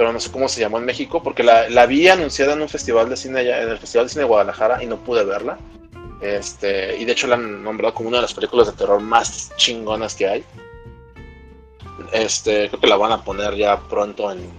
[0.00, 2.70] pero no sé cómo se llamó en México, porque la, la vi anunciada en un
[2.70, 5.58] festival de cine en el Festival de Cine de Guadalajara y no pude verla.
[6.22, 9.54] Este, y de hecho la han nombrado como una de las películas de terror más
[9.58, 10.44] chingonas que hay.
[12.14, 14.50] Este, creo que la van a poner ya pronto en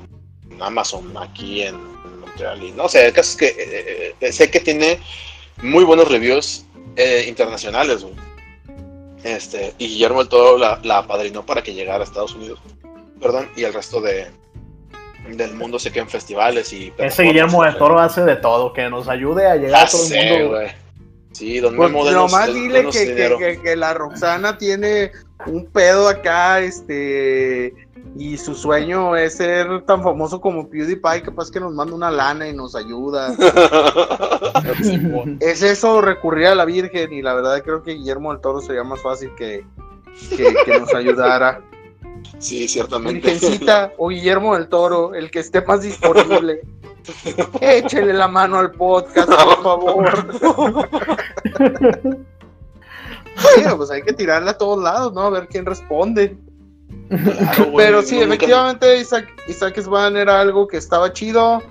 [0.59, 1.75] Amazon aquí en
[2.19, 2.77] Montreal.
[2.77, 4.99] No sé, el caso es que eh, eh, sé que tiene
[5.63, 6.65] muy buenos reviews
[6.97, 8.13] eh, internacionales, güey.
[9.23, 12.59] Este, y Guillermo del Toro la, la apadrinó para que llegara a Estados Unidos.
[13.19, 14.27] Perdón, y el resto de,
[15.37, 18.89] del mundo se queda en festivales y Ese Guillermo del Toro hace de todo, que
[18.89, 20.55] nos ayude a llegar Ya a todo el mundo.
[20.57, 20.67] güey.
[21.33, 23.37] Sí, don Pues Memo, denos- nomás dile denos que, que- dinero.
[23.37, 25.11] que- que la Roxana tiene
[25.47, 27.73] un pedo acá, este,
[28.17, 32.47] y su sueño es ser tan famoso como PewDiePie, capaz que nos manda una lana
[32.49, 33.33] y nos ayuda.
[35.39, 38.83] Es eso, recurrir a la Virgen, y la verdad creo que Guillermo del Toro sería
[38.83, 39.65] más fácil que,
[40.35, 41.61] que, que nos ayudara.
[42.41, 43.31] Sí, ciertamente.
[43.31, 46.61] Virgencita o Guillermo del Toro, el que esté más disponible.
[47.61, 50.27] Échele la mano al podcast, por favor.
[53.55, 55.21] Bueno, pues hay que tirarle a todos lados, ¿no?
[55.21, 56.37] A ver quién responde.
[57.09, 59.77] Claro, Pero sí, efectivamente, Isaac, Isaac
[60.15, 61.61] era algo que estaba chido.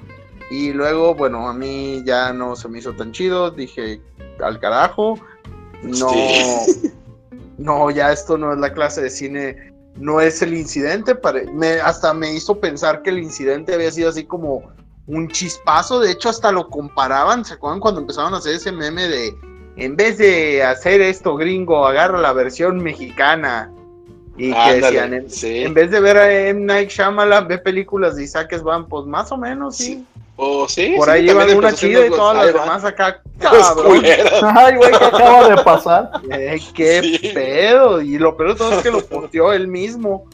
[0.50, 3.50] Y luego, bueno, a mí ya no se me hizo tan chido.
[3.50, 4.00] Dije,
[4.42, 5.18] al carajo.
[5.82, 6.92] No, Sí.
[7.58, 9.69] no, ya esto no es la clase de cine.
[10.00, 11.14] No es el incidente.
[11.14, 14.72] pare- me, hasta me hizo pensar que el incidente había sido así como
[15.06, 16.00] un chispazo.
[16.00, 17.44] De hecho, hasta lo comparaban.
[17.44, 19.34] ¿Se acuerdan cuando empezaron a hacer ese meme de
[19.76, 23.70] en vez de hacer esto gringo, agarra la versión mexicana?
[24.36, 25.64] Y que decían, en, sí.
[25.64, 26.60] en vez de ver a M.
[26.60, 29.84] Night Shyamalan, ve películas de Isaac Svan, pues más o menos, sí.
[29.84, 30.06] Sí,
[30.68, 34.02] Sí, Por sí, ahí llevan una chida y todas las demás acá, cabrón.
[34.56, 36.10] Ay, güey, ¿qué acaba de pasar?
[36.30, 37.30] Eh, qué Sí.
[37.34, 38.00] pedo.
[38.00, 40.26] Y lo peor de todo es que lo posteó él mismo.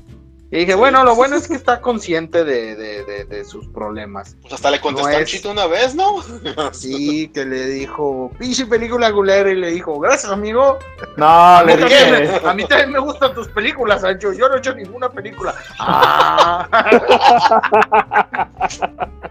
[0.48, 4.36] Y dije, bueno, lo bueno es que está consciente de, de- de- de sus problemas.
[4.42, 6.22] Pues hasta le contestó No es- Chito una vez, ¿no?
[6.72, 10.78] Sí, que le dijo, pinche película culera, y le dijo, gracias, amigo.
[11.16, 12.40] No, A mí, le también, dije.
[12.44, 14.32] me- a mí también me gustan tus películas, Sancho.
[14.32, 15.52] Yo no he hecho ninguna película.
[15.80, 16.68] Ah,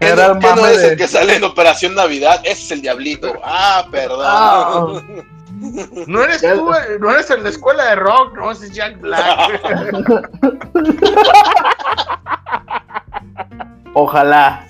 [0.00, 2.40] ¿Qué Era el qué no es el que sale en Operación Navidad?
[2.44, 3.32] Ese es el Diablito.
[3.42, 4.20] Ah, perdón.
[4.22, 5.02] Ah.
[6.06, 9.60] No eres tú, eh, no eres el de escuela de rock, no, es Jack Black.
[13.94, 14.66] Ojalá.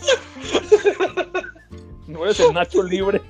[2.06, 3.20] No eres el Nacho Libre.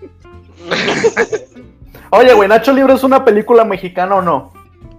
[2.11, 4.53] Oye, güey, Nacho Libre es una película mexicana o no?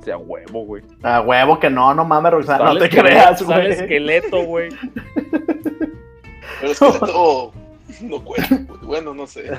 [0.04, 0.84] Sea, huevo, güey.
[1.04, 3.72] A huevo que no, no mames, Roxana, no Sale te esqueleto, creas, sale güey.
[3.72, 4.70] esqueleto, güey.
[6.60, 7.54] Pero es que todo
[8.02, 8.60] no cuenta.
[8.68, 9.52] pues, Bueno, no sé.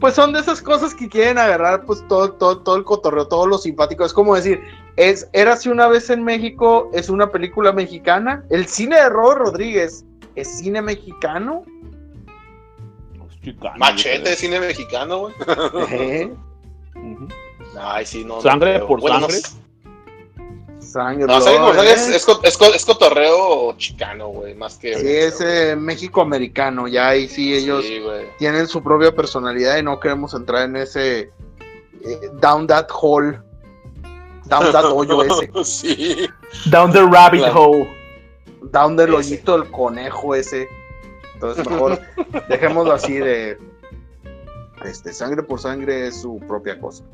[0.00, 3.46] Pues son de esas cosas que quieren agarrar pues todo, todo, todo el cotorreo, todo
[3.46, 4.04] lo simpático.
[4.04, 4.60] Es como decir,
[4.96, 8.44] es Érase una vez en México, es una película mexicana.
[8.50, 10.04] El cine de Robert Rodríguez
[10.36, 11.64] es cine mexicano.
[13.42, 15.34] Chicanos, Machete de cine mexicano, güey.
[15.90, 16.32] ¿Eh?
[17.80, 18.36] Ay, sí, no.
[18.36, 19.48] no Sangre por Bueno, no sangre.
[19.48, 19.67] sé.
[20.88, 21.26] Sangre.
[21.26, 21.92] No, sangre ¿eh?
[21.92, 24.54] es, es, co- es co- es cotorreo chicano, güey.
[24.54, 24.94] Más que.
[24.94, 28.02] Sí, es eh, México americano, ya ahí sí ellos Sí,
[28.38, 33.38] tienen su propia personalidad y no queremos entrar en ese eh, down that hole,
[34.46, 36.28] down that hoyo ese, sí.
[36.70, 37.62] Down the rabbit Claro.
[37.70, 37.96] hole.
[38.72, 39.34] down del Ese.
[39.34, 40.68] hoyito del conejo ese.
[41.34, 42.00] Entonces mejor
[42.48, 43.58] dejémoslo así de
[44.84, 47.04] este sangre por sangre es su propia cosa.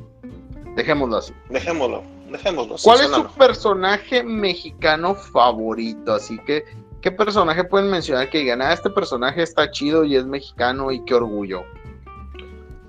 [0.76, 1.32] Dejémoslo así.
[1.50, 2.02] Dejémoslo.
[2.34, 2.76] Dejémoslo.
[2.78, 3.30] sí, ¿Cuál es mejor.
[3.32, 6.14] personaje mexicano favorito?
[6.14, 6.64] Así que,
[7.00, 11.04] ¿qué personaje pueden mencionar que digan, ah, este personaje está chido y es mexicano y
[11.04, 11.62] qué orgullo?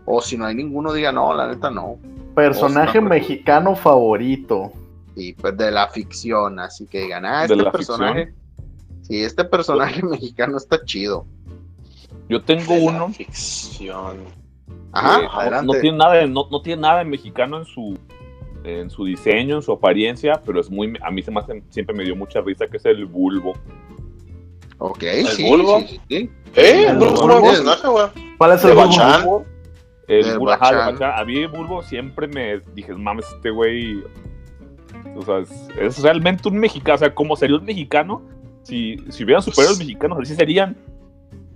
[0.06, 1.98] O si no hay ninguno, diga, no, la neta no.
[2.36, 4.72] Personaje mexicano favorito.
[5.16, 8.34] Y pues de la ficción, así que digan, ah, ¿De este personaje.
[9.04, 11.26] Sí, este personaje mexicano está chido.
[12.28, 13.10] Yo tengo De la uno.
[13.10, 14.18] Ficción.
[14.91, 17.98] Ajá, no- tiene nada de, no, no tiene nada de mexicano en su
[18.66, 21.95] en su diseño, en su apariencia, pero es muy a mí se me hace, siempre
[21.95, 23.53] me dio mucha risa que es el bulbo.
[24.78, 25.80] Ok, ¿El sí, Bulbo?
[25.80, 26.30] sí, sí, sí.
[26.55, 27.39] Eh, El Bulbo es un Bulbo.
[27.39, 28.05] buen personaje, güey.
[28.38, 29.24] ¿Cuál es el Bachán.
[29.24, 29.45] bulbo?
[30.07, 31.18] El bulbo, ajá.
[31.20, 34.03] A mí el bulbo siempre me dije, mames, este güey.
[35.16, 36.95] O sea, es, es realmente un mexicano.
[36.95, 38.22] O sea, ¿cómo sería un mexicano?
[38.63, 40.76] Si, si hubieran superhéroes mexicanos, así serían.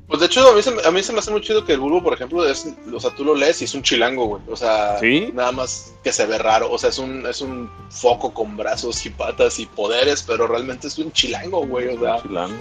[0.10, 1.74] Pues de hecho, a mí, se, me- a mí se me hace muy chido que
[1.74, 4.42] el Bulbo, por ejemplo, es, o sea, tú lo lees y es un chilango, güey.
[4.50, 5.30] O sea, Sí.
[5.34, 6.72] nada más que se ve raro.
[6.72, 10.88] O sea, es un, es un foco con brazos y patas y poderes, pero realmente
[10.88, 11.96] es un chilango, güey.
[11.96, 12.56] O sea, Chilango.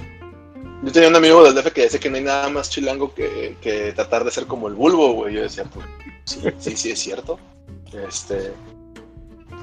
[0.82, 3.56] yo tenía un amigo del DF que decía que no hay nada más chilango que,
[3.62, 5.34] que tratar de ser como el Bulbo, güey.
[5.36, 5.86] Yo decía, pues,
[6.24, 7.38] sí, sí, sí, es cierto.
[8.06, 8.52] Este.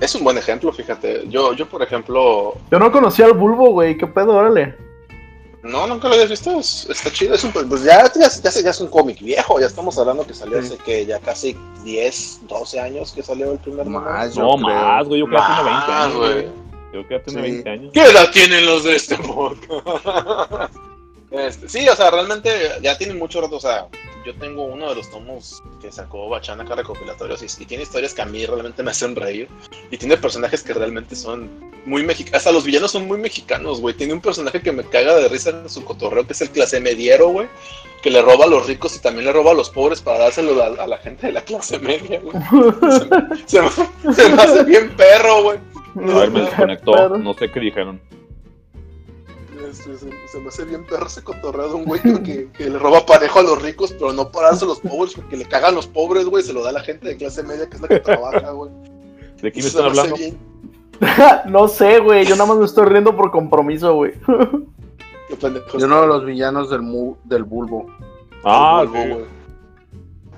[0.02, 1.24] Es un buen ejemplo, fíjate.
[1.30, 3.96] Yo, yo por ejemplo, Yo no conocía al bulbo, güey.
[3.96, 4.34] ¿Qué pedo?
[4.36, 4.76] Órale.
[5.66, 6.60] No, nunca lo habías visto.
[6.60, 7.34] es- está chido.
[7.36, 9.60] Es un, pues ya, ya, ya, ya es un cómic viejo.
[9.60, 10.68] Ya estamos hablando que salió Sí.
[10.68, 14.06] hace que ya casi 10, 12 años que salió el primer número.
[14.12, 14.76] Más, yo No, creo.
[14.76, 15.20] más, güey.
[15.20, 16.46] Yo creo que tiene 20 Más, años, güey.
[16.94, 17.52] Yo creo que tiene Sí.
[17.52, 17.92] 20 años.
[17.94, 20.74] ¿Qué edad tienen los de este podcast?
[21.32, 22.50] Este, sí, o sea, realmente
[22.82, 23.58] ya tiene mucho rato.
[23.58, 23.88] O sea,
[24.26, 28.14] yo tengo uno de los tomos que sacó Bachan acá recopilatorios y, y tiene historias
[28.14, 29.48] que a mí realmente me hacen reír.
[29.92, 31.50] Y tiene personajes que realmente son
[31.86, 32.38] muy mexicanos.
[32.40, 33.94] Hasta los villanos son muy mexicanos, güey.
[33.96, 36.80] Tiene un personaje que me caga de risa en su cotorreo, que es el clase
[36.80, 37.48] mediero, güey.
[38.02, 40.62] Que le roba a los ricos y también le roba a los pobres para dárselo
[40.64, 42.36] a, a la gente de la clase media, güey.
[43.48, 45.58] Se, me- se me- se me hace bien perro, güey.
[45.98, 46.92] A ver, me desconectó.
[47.18, 48.02] No sé qué dijeron.
[49.80, 52.80] Este, se, se me hace bien perro ese cotorreo de un güey que, que- le
[52.80, 55.76] roba parejo a los ricos, pero no para darse a los pobres, porque le cagan
[55.76, 57.88] los pobres, güey, se lo da a la gente de clase media que es la
[57.90, 58.72] que trabaja, güey.
[59.42, 60.16] ¿De quién están hablando?
[60.16, 60.38] bien-
[61.48, 62.26] no sé, güey.
[62.26, 64.14] Yo nada más me estoy riendo por compromiso, güey.
[65.28, 65.78] Qué pendejo.
[65.78, 67.88] Y uno de los villanos del, mu- del bulbo.
[68.44, 69.10] Ah, Bulbo, sí.
[69.10, 69.26] güey.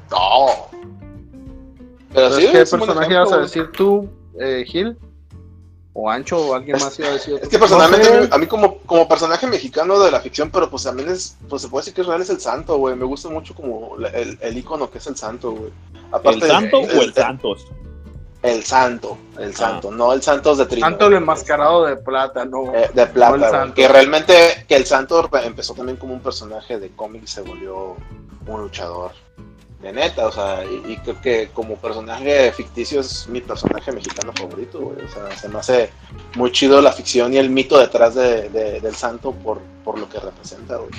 [0.10, 0.46] No.
[2.14, 4.10] Pero sí, ¿Qué personaje ejemplo, ibas a decir tú,
[4.40, 4.98] eh, Gil?
[6.00, 6.38] ¿O Ancho?
[6.38, 7.40] ¿O alguien más iba a decir?
[7.42, 8.30] Es que personalmente, No sé.
[8.32, 11.70] a mí como, como personaje mexicano de la ficción, pero pues también es, pues se
[11.70, 12.96] puede decir que es real, es el santo, güey.
[12.96, 15.72] Me gusta mucho como el, el icono que es el santo, güey.
[16.24, 17.66] ¿El santo o el Santos?
[18.44, 20.86] El santo, el santo, no el santos de Trino.
[20.86, 22.72] Santo el enmascarado de plata, no.
[22.76, 26.92] Eh, de plata, No que realmente que el santo empezó también como un personaje de
[26.92, 27.96] cómic y se volvió
[28.46, 29.14] un luchador
[29.82, 34.34] de neta, o sea, y, y creo que como personaje ficticio es mi personaje mexicano
[34.36, 35.92] favorito, güey, o sea, se me hace
[36.36, 40.10] muy chido la ficción y el mito detrás de, de- del santo por, por lo
[40.10, 40.90] que representa, güey.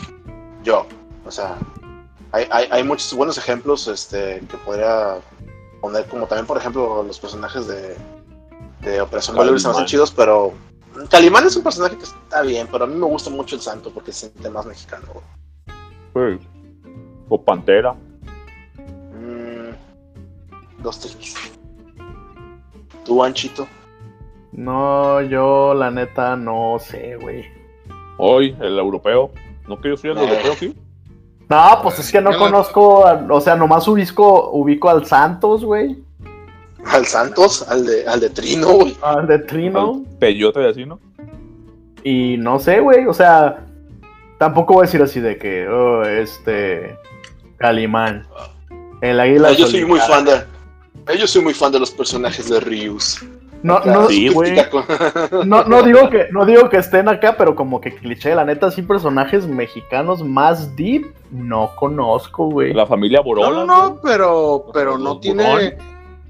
[0.63, 0.87] Yo,
[1.27, 1.59] o sea,
[2.31, 5.17] hay, hay, hay muchos buenos ejemplos este, que podría
[5.81, 7.97] poner, como también, por ejemplo, los personajes de,
[8.83, 10.53] de Operación Valkyrie se me hacen chidos, pero
[11.11, 13.91] Calimán es un personaje que está bien, pero a mí me gusta mucho el santo
[13.93, 15.07] porque se siente más mexicano,
[16.15, 16.39] güey.
[16.39, 16.47] Sí.
[17.29, 17.95] O Pantera.
[20.83, 21.35] Dos triquis.
[23.05, 23.67] ¿Tú, Anchito?
[24.53, 27.45] No, yo la neta no sé, güey.
[28.19, 29.31] Hoy, el europeo.
[29.67, 30.23] ¿No que yo soy el Eh.
[30.23, 30.77] europeo, sí?
[31.49, 35.97] No, pues es que no no- conozco, o sea, nomás ubico, ubico al Santos, güey.
[36.85, 38.97] Al Santos, al de, al de Trino, güey.
[39.03, 40.03] Al de Trino.
[40.07, 41.01] Al Peyote de así, ¿no?
[42.05, 43.65] Y no sé, güey, o sea,
[44.39, 46.97] tampoco voy a decir así de que, oh, este,
[47.57, 48.27] Calimán.
[49.01, 49.49] El águila.
[49.49, 50.33] Ah, yo soy muy fan de.
[51.17, 53.25] Yo soy muy fan de los personajes de Ryus.
[53.63, 54.31] No, Acá, no, Sí,
[55.45, 58.71] no, no digo que, no digo que estén acá, pero como que cliché, la neta,
[58.71, 62.73] sí, personajes mexicanos más deep, no conozco, güey.
[62.73, 63.51] La familia Borola.
[63.51, 65.21] no, no, pero, pero no Burón.
[65.21, 65.77] tiene.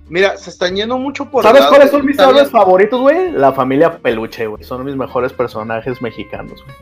[0.09, 1.43] Mira, se están yendo mucho por.
[1.43, 2.47] ¿Sabes lado cuáles son mis bien.
[2.47, 3.31] favoritos, güey?
[3.33, 4.65] La familia Peluche, güey.
[4.65, 6.77] Son mis mejores personajes mexicanos, güey.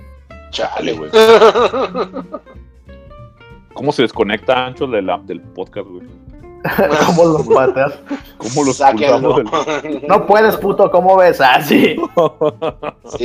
[0.51, 1.11] Chale, güey.
[1.11, 2.13] güey.
[3.75, 6.07] ¿Cómo se desconecta Ancho de la, del podcast, güey?
[7.07, 7.95] ¿Cómo los pateas?
[8.39, 10.03] ¿Cómo los del...
[10.09, 11.41] No puedes, puto, ¿cómo ves?
[11.41, 11.97] Ah, sí.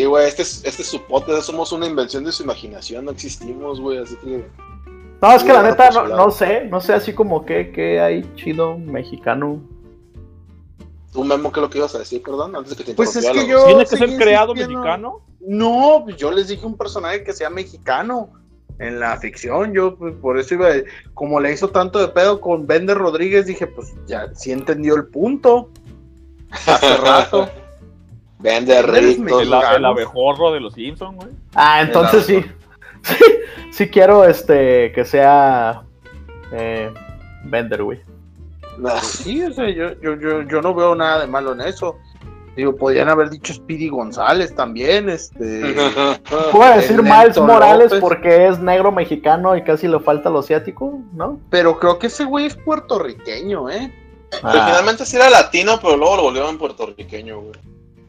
[0.06, 3.80] Güey, este es, este es su podcast, somos una invención de su imaginación, no existimos,
[3.80, 4.46] güey, así que...
[5.22, 6.66] No, es que la neta, no, sé.
[6.66, 9.62] No sé así como que, que hay chido mexicano.
[11.14, 12.56] ¿Tú, Memo, qué es lo que ibas a decir, perdón?
[12.56, 15.20] Antes de que te Pues es que yo- ¿Tiene que ser creado mexicano?
[15.40, 18.30] No, yo les dije un personaje que sea mexicano
[18.82, 19.74] en la ficción.
[19.74, 20.70] Yo, pues, por eso iba.
[21.14, 25.06] Como le hizo tanto de pedo con Bender Rodríguez, dije, pues ya sí entendió el
[25.08, 25.70] punto.
[26.66, 27.50] Hace rato.
[28.44, 28.66] El,
[29.20, 29.76] Mexicanos.
[29.76, 31.30] el abejorro de los Simpsons, güey.
[31.54, 32.44] Ah, entonces sí.
[33.04, 33.16] Sí,
[33.72, 35.82] sí quiero este que sea
[36.52, 36.94] eh,
[37.46, 38.00] Bender, güey.
[38.80, 41.98] Pues sí, o sea, yo, yo, yo, yo no veo nada de malo en eso.
[42.56, 45.74] Digo, podían haber dicho Speedy González también, este.
[46.52, 48.00] Puedo decir Miles Morales López.
[48.02, 51.40] porque es negro mexicano y casi le falta lo asiático, ¿no?
[51.50, 53.94] Pero creo que ese güey es puertorriqueño, ¿eh?
[54.44, 57.60] Originalmente sí era latino, pero luego lo volvieron puertorriqueño, güey.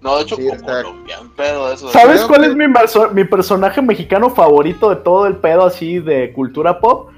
[0.00, 1.88] No, de hecho, Sí, como colombiano, pedo eso.
[1.90, 6.80] ¿Sabes cuál que- es mi personaje mexicano favorito de todo el pedo así de cultura
[6.80, 7.10] pop?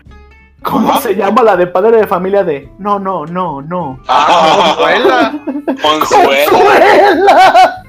[0.65, 4.01] ¿Cómo se llama la de padre de familia de no, no, no, no?
[4.09, 5.41] Ah, Consuela.
[5.83, 7.81] Consuela.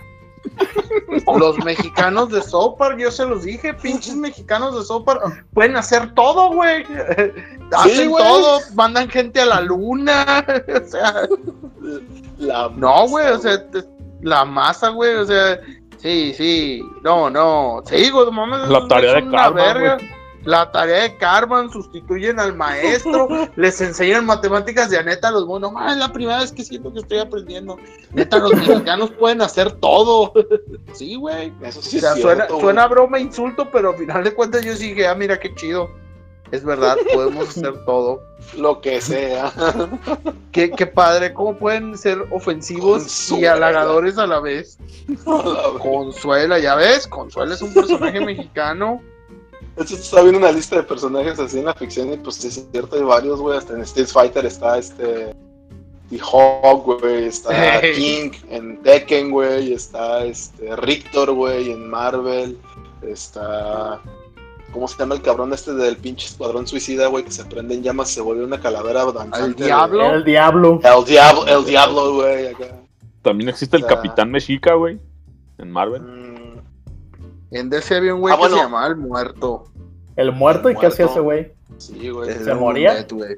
[1.38, 5.20] Los mexicanos de Sopar, yo se los dije, pinches mexicanos de Sopar,
[5.54, 6.84] pueden hacer todo, güey.
[7.76, 10.46] Hacen todo, mandan gente a la luna.
[10.48, 11.28] o sea,
[12.38, 13.84] La no, güey, masa, o sea, te-
[14.22, 15.60] la masa, güey, o sea,
[15.98, 19.98] sí, sí, no, no, sí, güey, mames, La tarea de karma, verga.
[20.46, 25.46] La tarea de Carmen, sustituyen al maestro, les enseñan matemáticas de a neta a los
[25.46, 25.74] monos.
[25.74, 27.78] No, es la primera vez que siento que estoy aprendiendo.
[28.14, 30.32] Neta, los mexicanos pueden hacer todo.
[30.94, 31.52] sí, güey.
[31.62, 34.64] Eso sí O sea, es suena, cierto, suena broma, insulto, pero al final de cuentas
[34.64, 35.90] yo sí dije, ah, mira qué chido.
[36.52, 38.22] Es verdad, podemos hacer todo.
[38.58, 39.52] Lo que sea.
[40.52, 44.78] Qué, qué padre, cómo pueden ser ofensivos y halagadores a la vez.
[45.82, 49.02] Consuela, ya ves, Consuela es un personaje mexicano.
[49.78, 52.66] Esto está viendo una lista de personajes así en la ficción y pues sí es
[52.72, 53.58] cierto, hay varios, güey.
[53.58, 55.36] Hasta en Street Fighter está este.
[56.10, 57.26] T-Hawk, güey.
[57.26, 59.74] Está King en Tekken, güey.
[59.74, 60.76] Está este.
[60.78, 62.58] Rictor, güey, en Marvel.
[63.02, 64.00] Está.
[64.72, 67.24] ¿Cómo se llama el cabrón este del pinche escuadrón suicida, güey?
[67.24, 69.38] Que se prende en llamas y se vuelve una calavera danzante.
[69.38, 69.66] ¿Al güey.
[69.66, 70.12] diablo?
[70.14, 70.80] El diablo.
[70.84, 72.48] El diablo, el diablo, güey.
[72.48, 72.66] Acá.
[73.22, 75.00] También existe el O sea- Capitán Mexica, güey.
[75.58, 76.02] En Marvel.
[77.52, 78.56] En DC había un güey Ah, que bueno.
[78.58, 79.64] se llamaba El Muerto.
[80.16, 81.52] El muerto, ¿y qué hacía ese güey?
[81.78, 82.30] sí, güey.
[82.30, 82.94] Era un moría?
[82.94, 83.36] dead, güey.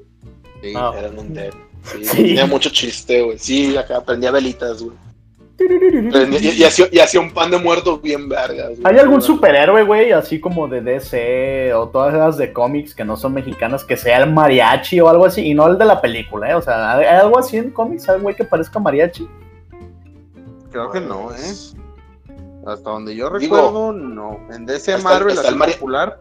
[0.61, 0.73] Sí.
[0.75, 0.93] Ah.
[0.97, 1.51] Eran un dead.
[1.83, 2.15] Sí, Sí.
[2.23, 3.37] tenía mucho chiste, güey.
[3.39, 4.95] Sí, acá prendía velitas, güey.
[5.59, 8.69] Y, y hacía, y hacía un pan de muerto bien vergas.
[8.79, 8.81] güey.
[8.83, 13.17] ¿Hay algún superhéroe, güey, así como de DC o todas esas de cómics que no
[13.17, 15.41] son mexicanas, que sea el mariachi o algo así?
[15.47, 16.53] Y no el de la película, ¿eh?
[16.53, 18.07] O sea, ¿hay algo así en cómics?
[18.07, 19.27] ¿Hay güey que parezca mariachi?
[20.69, 21.53] Creo que no, ¿eh?
[22.67, 24.39] Hasta donde yo Digo, recuerdo, no.
[24.51, 26.19] En DC Marvel, así el popular.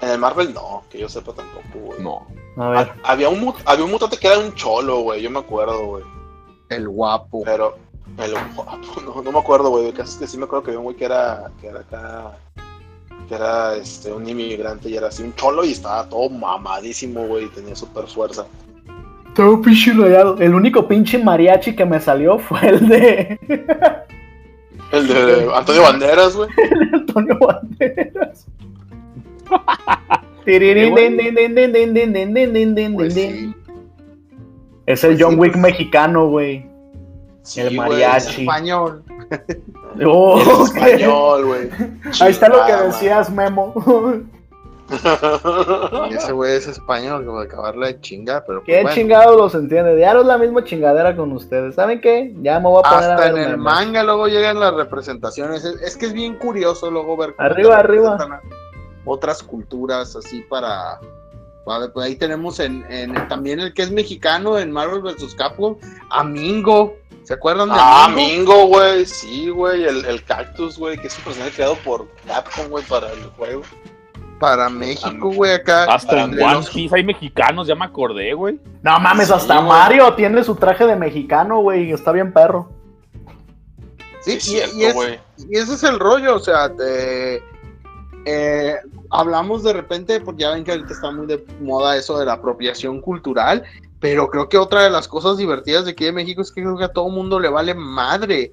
[0.00, 2.00] En el Marvel no, que yo sepa tampoco, güey.
[2.00, 2.26] No.
[2.56, 2.78] A ver.
[3.04, 5.22] Ha- Había un, mut- había un mutante que era un cholo, güey.
[5.22, 6.04] Yo me acuerdo, güey.
[6.70, 7.42] El guapo.
[7.44, 7.76] Pero.
[8.18, 8.32] el-
[9.04, 9.88] no, no me acuerdo, güey.
[9.96, 12.32] Es que sí me acuerdo que había un güey que era, que era acá.
[13.28, 17.44] Que era este, un inmigrante y era así un cholo y estaba todo mamadísimo, güey.
[17.44, 18.46] Y tenía super fuerza.
[19.36, 20.36] Todo pinche rayado.
[20.38, 23.38] El único pinche mariachi que me salió fue el de
[24.92, 26.50] El de Antonio Banderas, güey.
[26.56, 28.46] El de Antonio Banderas.
[33.10, 33.54] Sí.
[34.86, 35.62] Es el pues John Wick pues.
[35.62, 36.66] mexicano, güey.
[37.56, 38.42] El mariachi.
[38.42, 39.02] Español.
[40.06, 41.68] Oh, español, güey.
[42.20, 43.74] Ahí está lo que decías, Memo.
[46.10, 48.94] Y ese güey es español, como de acabarla de chingar, pero pues ¿Qué bueno.
[48.94, 49.98] chingados los entiende?
[49.98, 51.74] Ya no es la misma chingadera con ustedes.
[51.74, 52.32] ¿Saben qué?
[52.42, 53.58] Ya me voy a poner a Hasta ver en el memes.
[53.64, 55.64] manga luego llegan las representaciones.
[55.64, 58.40] Es, es que es bien curioso luego ver cómo Arriba, arriba.
[59.04, 61.00] Otras culturas así para.
[61.64, 65.34] para- pues ahí tenemos en, en- también el que es mexicano en Marvel vs.
[65.34, 65.76] Capcom,
[66.10, 66.96] a Mingo.
[67.24, 68.52] ¿Se acuerdan de Ah, Mingo?
[68.54, 69.06] Mingo, güey.
[69.06, 69.84] Sí, güey.
[69.84, 70.98] El, el cactus, güey.
[70.98, 73.62] Que es un personaje creado por Capcom, güey, para el juego.
[74.42, 75.84] Para México, güey, acá.
[75.84, 78.58] Hasta en One los- Piece hay mexicanos, ya me acordé, güey.
[78.82, 79.68] No mames, Sí, hasta güey.
[79.68, 81.90] Mario tiene su traje de mexicano, güey.
[81.90, 82.68] y Está bien perro.
[84.22, 85.20] Sí, Sí, y- cierto, y es- güey.
[85.48, 87.40] Y ese es el rollo, o sea, te-
[88.24, 88.74] eh,
[89.10, 92.32] hablamos de repente, porque ya ven que ahorita está muy de moda eso de la
[92.32, 93.62] apropiación cultural,
[94.00, 96.76] pero creo que otra de las cosas divertidas de aquí de México es que creo
[96.76, 98.52] que a todo mundo le vale madre.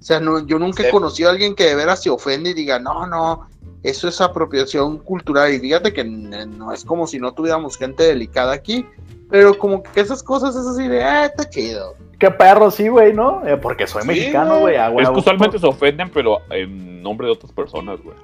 [0.00, 2.54] O sea, no, yo nunca he conocido a alguien que de veras se ofende y
[2.54, 3.48] diga, no, no,
[3.84, 5.54] eso es apropiación cultural.
[5.54, 8.84] Y fíjate que no es como si no tuviéramos gente delicada aquí,
[9.30, 11.94] pero como que esas cosas es así de, ah, está chido.
[12.18, 13.46] Qué perro, sí, güey, ¿no?
[13.46, 14.76] Eh, porque soy Sí, mexicano, güey.
[14.76, 18.16] es que usualmente se ofenden, pero en nombre de otras personas, güey.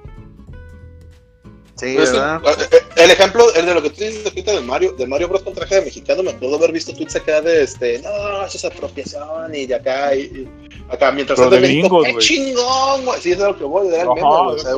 [1.81, 2.41] Sí, Pero es que, ¿verdad?
[2.71, 5.41] eh, el ejemplo, el de lo que tú dices ahorita de Mario, de Mario Bros
[5.41, 8.65] con traje de mexicano, me acuerdo haber visto tweets acá de este, no, eso es
[8.65, 10.49] apropiación y de acá, y, y
[10.93, 12.25] acá, mientras tanto de en México, gringos, qué güey.
[12.25, 13.19] chingón, güey.
[13.21, 14.71] Sí, eso es lo que voy, era el Ajá, o sea,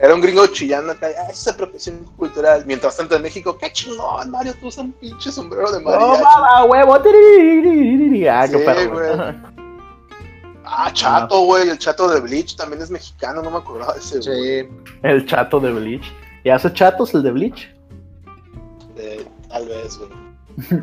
[0.00, 2.64] era un gringo chillando acá, ah, eso es apropiación cultural.
[2.66, 6.22] Mientras tanto en México, qué chingón, Mario, tú usas un pinche sombrero de No, mariachi.
[6.22, 6.94] mamá, huevo.
[6.94, 9.16] Ah, qué Sí, perro, güey.
[9.16, 9.34] güey.
[10.64, 14.18] Ah, Chato, güey, el Chato de Bleach también es mexicano, no me acordaba de ese,
[14.20, 14.62] güey.
[14.62, 14.68] Sí.
[15.02, 16.04] El chato de Bleach.
[16.44, 17.74] ¿Y hace chatos el de Bleach?
[18.96, 20.10] Eh, tal vez, güey.
[20.68, 20.76] Sí,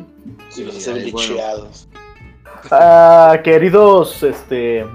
[0.49, 1.28] Sí, los hace ahí, bueno.
[1.28, 1.88] bleacheados.
[2.72, 4.86] Ah, queridos este,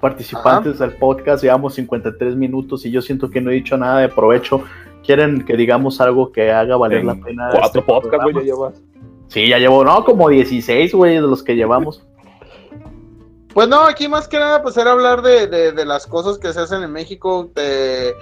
[0.00, 4.08] participantes del podcast, llevamos 53 minutos y yo siento que no he dicho nada de
[4.08, 4.62] provecho.
[5.04, 7.48] ¿Quieren que digamos algo que haga valer la En pena?
[7.50, 8.82] Cuatro este podcasts, güey, ya llevas.
[9.28, 12.04] Sí, ya llevo, no, como 16, güey, de los que llevamos.
[13.52, 16.52] Pues no, aquí más que nada, pues era hablar de, de, de las cosas que
[16.52, 18.14] se hacen en México, de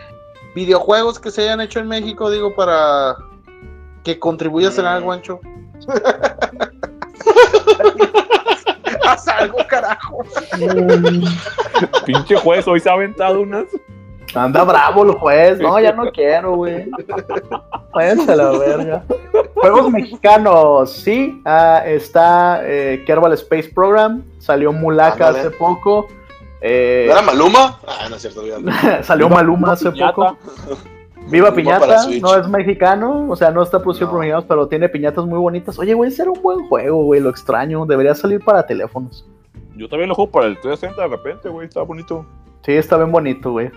[0.56, 3.14] videojuegos que se hayan hecho en México, digo, para
[4.02, 4.88] que contribuyas en Mm.
[4.88, 5.38] algo, Ancho.
[9.06, 10.18] Haz algo, carajo.
[12.06, 13.66] Pinche juez, hoy se ha aventado unas.
[14.34, 15.58] Anda bravo el juez.
[15.60, 16.90] No, ya no quiero, güey.
[17.94, 19.04] Váyanse a la verga.
[19.54, 21.40] Juegos mexicanos, sí.
[21.44, 24.22] ah, está eh, Kerbal Space Program.
[24.38, 25.40] Salió Mulaka Ándale.
[25.40, 26.06] hace poco.
[26.68, 27.78] Eh, ¿No era Maluma?
[27.86, 28.42] Ah, no es cierto,
[29.02, 30.12] salió Maluma hace Piñata.
[30.14, 30.36] poco.
[31.28, 34.12] Viva Piñata, no es mexicano, o sea, no está producido No.
[34.12, 35.78] por mexicanos, pero tiene piñatas muy bonitas.
[35.78, 37.84] Oye, güey, ese era un buen juego, güey, lo extraño.
[37.86, 39.26] Debería salir para teléfonos.
[39.76, 41.66] Yo también lo juego para el 360 de repente, güey.
[41.66, 42.24] Está bonito.
[42.64, 43.70] Sí, está bien bonito, güey.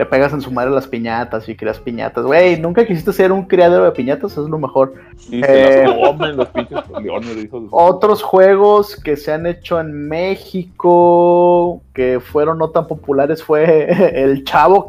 [0.00, 2.24] Le pegas en su madre las piñatas y creas piñatas.
[2.24, 4.94] Güey, nunca quisiste ser un criadero de piñatas, es lo mejor.
[5.28, 5.44] Y Eh.
[5.44, 12.18] se las comen los pinches leones, Otros juegos que se han hecho en México que
[12.18, 13.88] fueron no tan populares fue
[14.24, 14.86] el Chavo.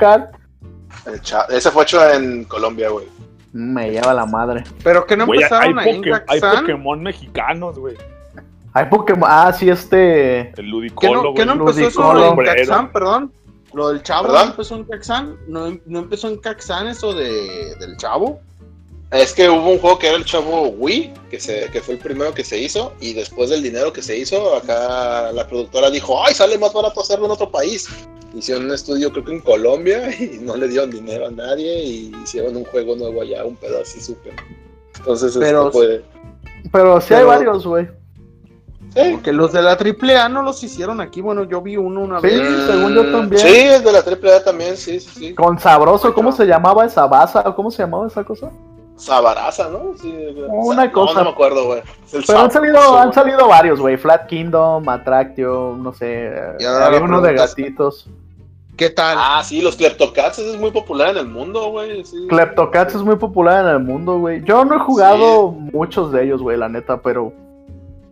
[1.05, 3.05] El cha- Ese fue hecho en Colombia, güey.
[3.51, 4.63] Me lleva la madre.
[4.81, 6.39] Pero que no hay, empezaron ahí en Poké- hay.
[6.39, 7.97] Pokémon mexicanos, güey.
[8.73, 9.27] Hay Pokémon.
[9.29, 10.39] Ah, sí, este.
[10.51, 11.45] El ¿Que Ludicolo, no, güey.
[11.45, 12.45] no empezó eso en.
[12.45, 13.31] Caxán, perdón?
[13.73, 14.45] Lo del chavo ¿Verdad?
[14.45, 15.37] no empezó en Caxán.
[15.47, 18.39] ¿No, no empezó en Caxán eso de, del chavo.
[19.11, 21.99] Es que hubo un juego que era el chavo Wii, que, se, que fue el
[21.99, 26.23] primero que se hizo, y después del dinero que se hizo, acá la productora dijo,
[26.25, 27.89] ay, sale más barato hacerlo en otro país.
[28.33, 32.11] Hicieron un estudio creo que en Colombia y no le dieron dinero a nadie y
[32.23, 34.33] hicieron un juego nuevo allá, un pedo así súper.
[34.97, 36.03] Entonces, Pero- esto fue...
[36.71, 37.89] Pero sí hay varios, güey.
[38.93, 41.21] Sí, Porque los de la AAA no los hicieron aquí.
[41.21, 42.65] Bueno, yo vi uno una Sí, vez.
[42.67, 43.41] según yo también.
[43.41, 45.33] sí, es de la AAA también, sí, sí, sí.
[45.35, 47.41] Con Sabroso, ¿cómo se llamaba esa baza?
[47.55, 48.49] ¿Cómo se llamaba esa cosa?
[48.97, 49.93] Sabaraza, ¿no?
[49.99, 50.13] Sí,
[50.49, 51.19] Una cosa.
[51.19, 51.81] No, me acuerdo, güey.
[52.13, 53.97] El Pero han salido, han salido varios, güey.
[53.97, 56.31] Flat Kingdom, Atractio, no sé.
[56.59, 58.07] Y ahora Había uno de gatitos.
[58.77, 59.17] ¿Qué tal?
[59.19, 62.03] Ah, sí, los Kleptocats, es muy popular en el mundo, güey.
[62.05, 62.27] Sí.
[62.29, 64.43] Kleptocats es muy popular en el mundo, güey.
[64.43, 67.33] Yo no he jugado muchos de ellos, güey, la neta, pero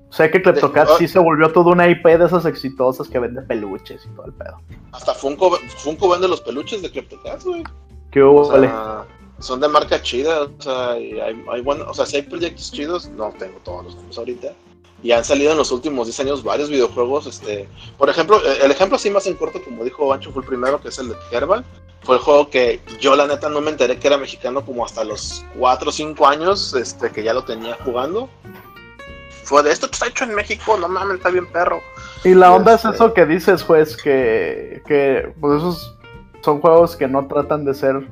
[0.10, 3.42] sé que Kleptocats De- sí se volvió toda una IP de esas exitosas que vende
[3.42, 4.60] peluches y todo el pedo.
[4.92, 7.64] Hasta Funko, Funko vende los peluches de Kleptocats, güey.
[8.12, 9.06] ¿Qué hubo, O sea,
[9.40, 12.72] son de marca chida, o sea, y hay, hay bueno, o sea, si hay proyectos
[12.72, 14.50] chidos, no tengo todos los juegos ahorita.
[15.02, 18.72] Y han salido en los últimos 10 años varios videojuegos, este, por ejemplo, eh, el
[18.72, 21.16] ejemplo así más en corto, como dijo Bancho, fue el primero, que es el de
[21.30, 21.64] Kerbal.
[22.02, 25.04] Fue el juego que yo la neta no me enteré que era mexicano como hasta
[25.04, 28.30] los 4 o 5 años, este, que ya lo tenía jugando.
[29.50, 31.82] Fue de esto está hecho en México, no mames, está bien perro.
[32.24, 35.96] Y la onda es este- eso que dices, juez, que, que pues esos
[36.42, 38.08] son juegos que no tratan de ser,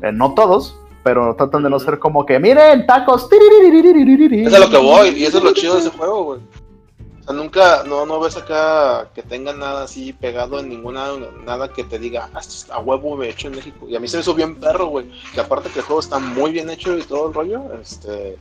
[0.00, 3.28] eh, no todos, pero tratan de no ser como que, miren, tacos.
[3.30, 6.40] Eso es a lo que voy, y eso es lo chido de ese juego, güey.
[6.40, 11.08] O sea, nunca, no, no ves acá que tenga nada así pegado en ninguna,
[11.44, 13.86] nada que te diga, ah, esto es a huevo hecho en México.
[13.90, 15.10] Y a mí se me hizo bien perro, güey.
[15.34, 18.38] Que aparte que el juego está muy bien hecho y todo el rollo, este...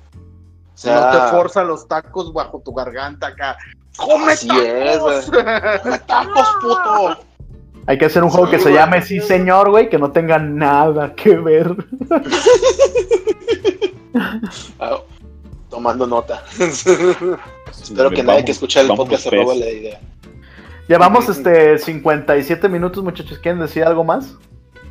[0.73, 3.57] O sea, no te forza los tacos bajo tu garganta acá.
[3.97, 5.25] ¡Come Así es, tacos!
[5.83, 7.17] ¡Come tacos, puto!
[7.87, 11.13] Hay que hacer un juego que se llame Sí Señor, güey, que no tenga nada
[11.15, 11.75] que ver.
[14.79, 14.97] Ah,
[15.69, 16.43] tomando nota.
[17.71, 19.99] Espero que nadie que escuche el podcast se robe la idea.
[20.87, 23.39] Llevamos este 57 minutos, muchachos.
[23.39, 24.35] ¿Quieren decir algo más?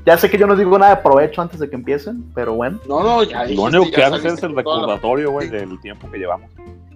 [0.07, 2.81] Ya sé que yo no digo nada de provecho antes de que empiecen, pero bueno.
[2.89, 5.79] No, no, ya Lo único que haces es el con toda la- recordatorio, güey, del
[5.81, 6.51] tiempo que llevamos.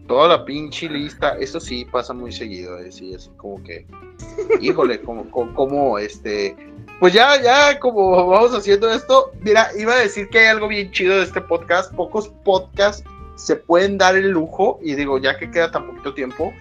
[0.07, 3.87] toda la pinche lista, eso sí pasa muy seguido, eh, sí, así como que,
[4.61, 6.55] híjole, como, como, como, este,
[7.01, 10.91] pues ya, ya, como vamos haciendo esto, mira, iba a decir que hay algo bien
[10.91, 13.03] chido de este podcast, pocos podcasts
[13.37, 16.53] se pueden dar el lujo, y digo, ya que queda tan poquito tiempo,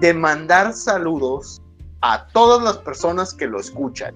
[0.00, 1.60] de mandar saludos
[2.00, 4.14] a todas las personas que lo escuchan.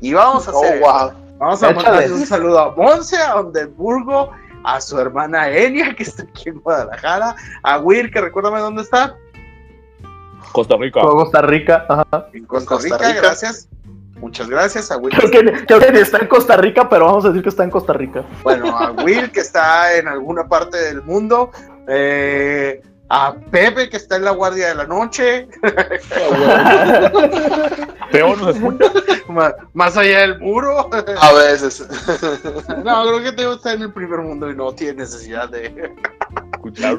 [0.00, 1.12] Y vamos a Oh, hacer, wow.
[1.38, 1.84] vamos a Échale.
[1.88, 4.30] mandarle un saludo a Monse, a Ondenburgo,
[4.64, 9.14] a su hermana Enia, que está aquí en Guadalajara, a Will, que recuérdame dónde está,
[10.52, 11.00] Costa Rica.
[11.00, 12.28] Costa Rica, ajá.
[12.32, 13.68] en Costa, Costa Rica, gracias.
[14.20, 15.12] Muchas gracias a Will.
[15.14, 17.64] Creo que, creo que ni está en Costa Rica, pero vamos a decir que está
[17.64, 18.22] en Costa Rica.
[18.42, 21.50] Bueno, a Will, que está en alguna parte del mundo.
[21.88, 25.46] eh, a Pepe, que está en la guardia de la noche.
[28.12, 28.92] Escucha.
[29.28, 30.88] ma- Más allá del muro.
[31.20, 31.86] A veces.
[32.84, 35.92] No, creo que Teo está en el primer mundo y no tiene necesidad de
[36.54, 36.96] escuchar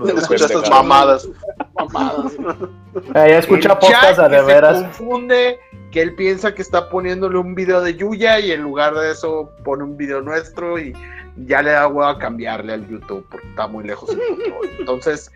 [0.51, 1.27] estas mamadas.
[1.75, 2.33] mamadas.
[2.33, 4.81] Eh, ya escucha podcast de que se veras.
[4.83, 5.59] confunde,
[5.91, 9.51] que él piensa que está poniéndole un video de Yuya y en lugar de eso
[9.63, 10.93] pone un video nuestro y
[11.37, 14.69] ya le da huevo a cambiarle al YouTube porque está muy lejos el control.
[14.79, 15.31] Entonces,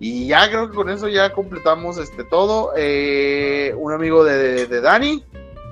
[0.00, 2.72] y ya creo que con eso ya completamos este todo.
[2.76, 5.24] Eh, un amigo de, de Dani,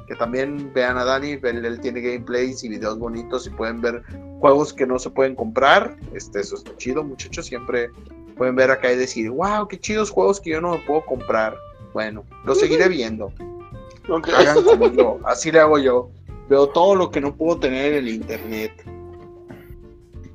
[0.06, 4.02] que también vean a Dani, él, él tiene gameplays y videos bonitos y pueden ver
[4.40, 5.96] juegos que no se pueden comprar.
[6.14, 7.46] Este, eso está chido, muchachos.
[7.46, 7.90] Siempre
[8.36, 11.56] pueden ver acá y decir, wow, qué chidos juegos que yo no me puedo comprar.
[11.92, 13.32] Bueno, lo seguiré viendo.
[14.08, 14.28] Ok.
[14.28, 16.10] Hagan como yo, así le hago yo.
[16.48, 18.72] Veo todo lo que no puedo tener en el internet.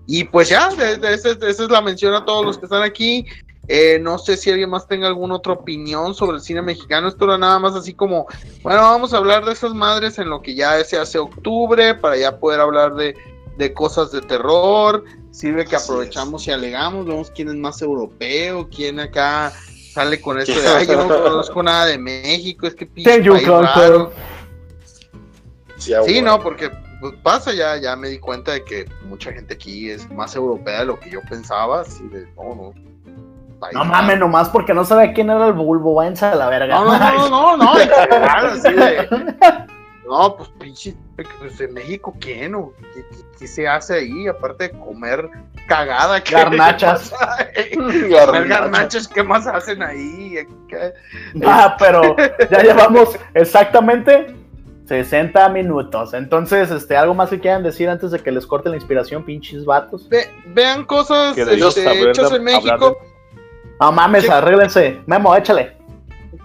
[0.07, 3.25] Y pues ya, esa es la mención a todos los que están aquí.
[3.67, 7.07] Eh, no sé si alguien más tenga alguna otra opinión sobre el cine mexicano.
[7.07, 8.27] Esto era nada más así como,
[8.63, 12.15] bueno, vamos a hablar de esas madres en lo que ya se hace octubre, para
[12.15, 13.15] ya poder hablar de
[13.57, 18.69] de cosas de terror, sirve que Así aprovechamos y alegamos, vemos quién es más europeo,
[18.69, 19.51] quién acá
[19.91, 23.23] sale con esto de, ay, yo no conozco nada de México, es que pinche Thank
[23.23, 23.75] you, país Concord.
[23.75, 24.11] raro".
[25.77, 29.89] Sí, no, porque pues, pasa ya, ya me di cuenta de que mucha gente aquí
[29.89, 32.86] es más europea de lo que yo pensaba, así de, no, no.
[33.73, 36.75] No mames, nomás porque no sabe quién era el bulbo, váyanse a la verga.
[36.75, 39.07] No, no, no, no, no, general, así de.
[40.07, 42.55] No, pues pinche, pues en México, ¿quién?
[42.55, 44.25] ¿O qué, qué- qué se hace ahí?
[44.29, 45.29] Aparte de comer
[45.67, 47.13] cagada, ¿qué Garnachas.
[47.75, 48.47] Comer Garnacha.
[48.47, 50.37] garnachas, ¿qué más hacen ahí?
[50.69, 50.93] ¿Qué?
[51.45, 52.15] Ah, pero
[52.49, 54.33] ya llevamos exactamente
[54.85, 56.13] 60 minutos.
[56.13, 59.65] Entonces, este, algo más que quieran decir antes de que les corte la inspiración, pinches
[59.65, 60.07] vatos.
[60.07, 62.97] Ve- vean cosas de este, de- hechas en México.
[63.79, 64.29] No mames, Sí.
[64.31, 64.99] arréglense.
[65.05, 65.75] Memo, échale.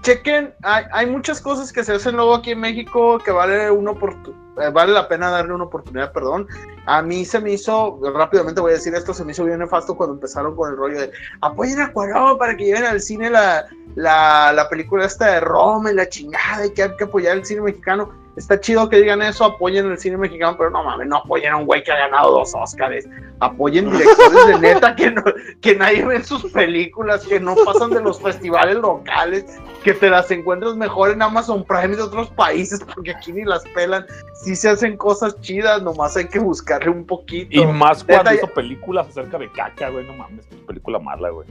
[0.03, 3.93] chequen, hay, hay muchas cosas que se hacen luego aquí en México que vale una
[3.93, 6.47] eh, vale la pena darle una oportunidad, perdón.
[6.87, 9.97] A mí se me hizo, rápidamente voy a decir esto, se me hizo bien nefasto
[9.97, 13.65] cuando empezaron con el rollo de apoyen a Cuarón para que lleven al cine la,
[13.95, 17.45] la, la película esta de Roma y la chingada y que hay que apoyar el
[17.47, 18.11] cine mexicano.
[18.35, 21.59] Está chido que digan eso, apoyen el cine mexicano, pero no mames, no apoyen a
[21.59, 23.07] un güey que ha ganado dos Oscars.
[23.41, 25.23] Apoyen directores de neta que, no,
[25.61, 29.45] que nadie ve en sus películas, que no pasan de los festivales locales,
[29.85, 33.65] que te las encuentras mejor en Amazon Prime de otros países, porque aquí ni las
[33.75, 34.07] pelan.
[34.33, 37.49] Sí se hacen cosas chidas, nomás hay que buscarle un poquito.
[37.51, 40.07] Y más cuando Neta, hizo películas acerca de caca, güey.
[40.07, 41.47] No mames, película mala, güey.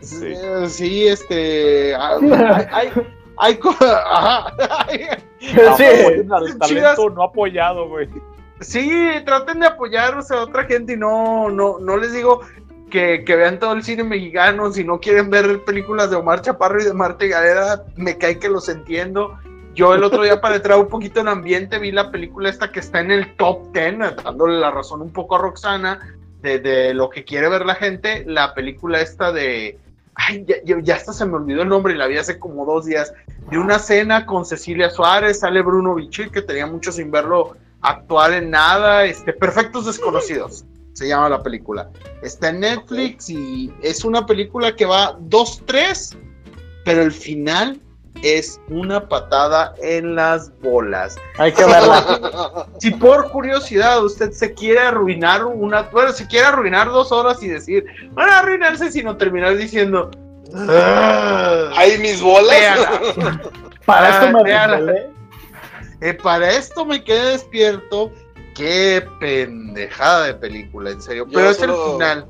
[0.00, 0.34] Sí.
[0.68, 1.94] Sí, este.
[1.94, 2.92] ah, Hay, hay,
[3.38, 4.52] hay co- ajá,
[4.88, 5.08] hay-
[5.76, 5.84] Sí.
[6.58, 8.08] Talento no apoyado, güey.
[8.60, 8.90] Sí,
[9.26, 12.40] traten de apoyar o sea, a otra gente y no, no, no les digo
[12.90, 14.72] que, que vean todo el cine mexicano.
[14.72, 18.48] Si no quieren ver películas de Omar Chaparro y de Marta Gareda, me cae que
[18.48, 19.38] los entiendo.
[19.74, 22.78] Yo el otro día para entrar un poquito en ambiente vi la película esta que
[22.80, 25.98] está en el top 10, dándole la razón un poco a Roxana
[26.40, 28.22] de, de lo que quiere ver la gente.
[28.26, 29.78] La película esta de...
[30.16, 32.86] Ay, ya, ya- hasta se me olvidó el nombre y la vi hace como dos
[32.86, 33.12] días.
[33.50, 38.32] De una cena con Cecilia Suárez, sale Bruno Bichir, que tenía mucho sin verlo actuar
[38.32, 39.04] en nada.
[39.04, 41.90] Este, Perfectos Desconocidos se llama la película.
[42.22, 46.16] Está en Netflix y es una película que va 2-3,
[46.84, 47.80] pero el final
[48.22, 51.16] es una patada en las bolas.
[51.38, 52.66] Hay que verla.
[52.78, 57.48] Si por curiosidad usted se quiere arruinar una, bueno, se quiere arruinar dos horas y
[57.48, 60.10] decir, van a arruinarse, sino terminar diciendo,
[60.54, 61.70] "Ah".
[61.76, 62.50] ¿Hay mis bolas?
[62.50, 63.42] Véala.
[63.86, 65.10] Para esto me desvelé.
[66.00, 68.10] Eh, para esto me quedé despierto.
[68.54, 71.26] Qué pendejada de película, en serio.
[71.26, 72.26] Yo Pero es solo- el final.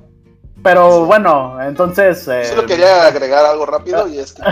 [0.65, 2.27] Pero bueno, entonces.
[2.27, 4.43] eh, Solo quería agregar algo rápido y es que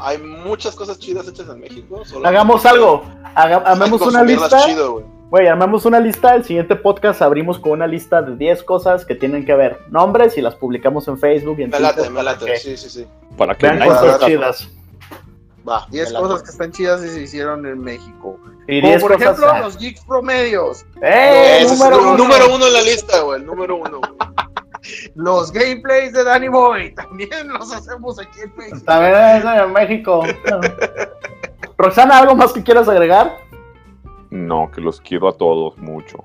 [0.00, 2.02] hay muchas cosas chidas hechas en México.
[2.06, 3.02] solo- hagamos algo.
[3.34, 4.64] Haga- armemos una lista.
[4.64, 5.48] chido, güey.
[5.48, 6.34] Armemos una lista.
[6.36, 9.80] El siguiente podcast abrimos con una lista de 10 cosas que tienen que ver.
[9.90, 12.44] Nombres y las publicamos en Facebook y en Me late, Twitter me para late.
[12.46, 13.06] que Sí, sí, sí.
[13.36, 14.68] Para que Vean cosas chidas.
[15.68, 15.86] Va.
[15.90, 16.24] 10 me late.
[16.24, 18.38] cosas que están chidas y se hicieron en México.
[18.68, 19.38] Y Como 10 por cosas.
[19.38, 21.62] ejemplo, los geeks promedios, ¡Eh!
[21.62, 22.16] Es número el uno.
[22.16, 23.40] número uno en la lista, güey.
[23.40, 23.98] El número uno.
[23.98, 24.12] güey.
[25.14, 28.78] Los gameplays de Danny Boy, también los hacemos aquí en México.
[28.84, 30.22] También es en México.
[31.78, 33.36] Roxana, ¿algo más que quieras agregar?
[34.30, 36.24] No, que los quiero a todos mucho.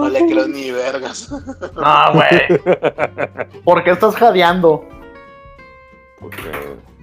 [0.00, 1.30] No le creo ni vergas.
[1.30, 2.60] No, güey.
[3.64, 4.84] ¿Por qué estás jadeando?
[6.20, 6.50] Porque,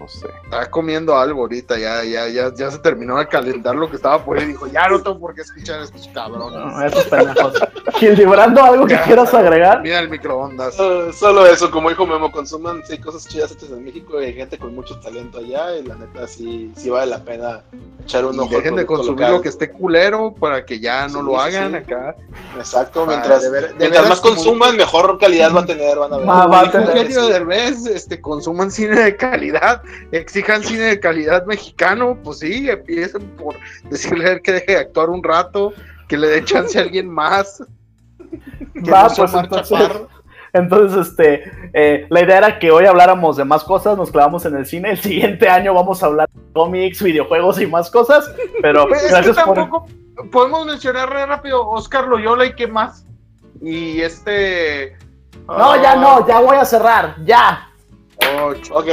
[0.05, 0.27] no sé.
[0.43, 4.23] Estaba comiendo algo ahorita, ya, ya, ya, ya se terminó de calentar lo que estaba
[4.23, 4.45] por ahí.
[4.45, 6.59] Dijo, ya no tengo por qué escuchar a estos cabrones.
[6.59, 7.53] No, esos pendejos.
[7.95, 9.81] Gildebrando, ¿algo que quieras agregar?
[9.81, 10.79] Mira el microondas.
[10.79, 14.33] Uh, solo eso, como dijo Memo, consuman sí, cosas chidas hechas en México y hay
[14.33, 17.61] gente con mucho talento allá y la neta sí, sí vale la pena
[18.03, 18.55] echar un Y ojo.
[18.55, 19.31] dejen de consumir local.
[19.33, 21.77] lo que esté culero para que ya no Sí, lo hagan sí.
[21.77, 22.15] acá.
[22.57, 25.65] Exacto, Ah, mientras, de ver- de mientras veras, más como- consuman, mejor calidad va a
[25.65, 26.27] tener, van a ver.
[26.29, 27.07] Va- va a tener-
[27.95, 29.81] este, consuman cine de calidad,
[30.11, 33.55] exijan cine de calidad mexicano, pues sí, empiecen por
[33.89, 35.73] decirle que deje de actuar un rato,
[36.07, 37.61] que le dé chance a alguien más.
[38.91, 40.09] Va, no pues entonces, Chaparro.
[40.53, 44.55] entonces, este, eh, la idea era que hoy habláramos de más cosas, nos clavamos en
[44.55, 48.31] el cine, el siguiente año vamos a hablar de cómics, videojuegos y más cosas,
[48.61, 49.55] pero Pues, es que gracias por...
[49.55, 49.87] tampoco
[50.31, 53.05] podemos mencionar rápido Oscar Loyola y qué más.
[53.61, 54.97] Y este.
[55.47, 57.69] No, ya no, ya voy a cerrar, ya.
[58.41, 58.75] Ocho.
[58.75, 58.87] Ok,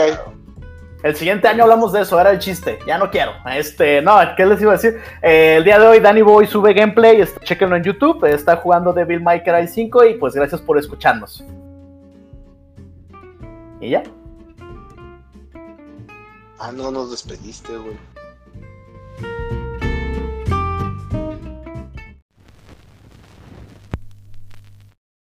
[1.03, 3.33] El siguiente año hablamos de eso, era el chiste, ya no quiero.
[3.53, 5.01] Este, no, ¿qué les iba a decir?
[5.21, 8.93] Eh, el día de hoy Danny Boy sube gameplay, este, chequenlo en YouTube, está jugando
[8.93, 11.45] Devil May Cry 5 y pues gracias por escucharnos.
[13.81, 14.03] ¿Y ya?
[16.61, 17.97] ah, no nos despediste, güey.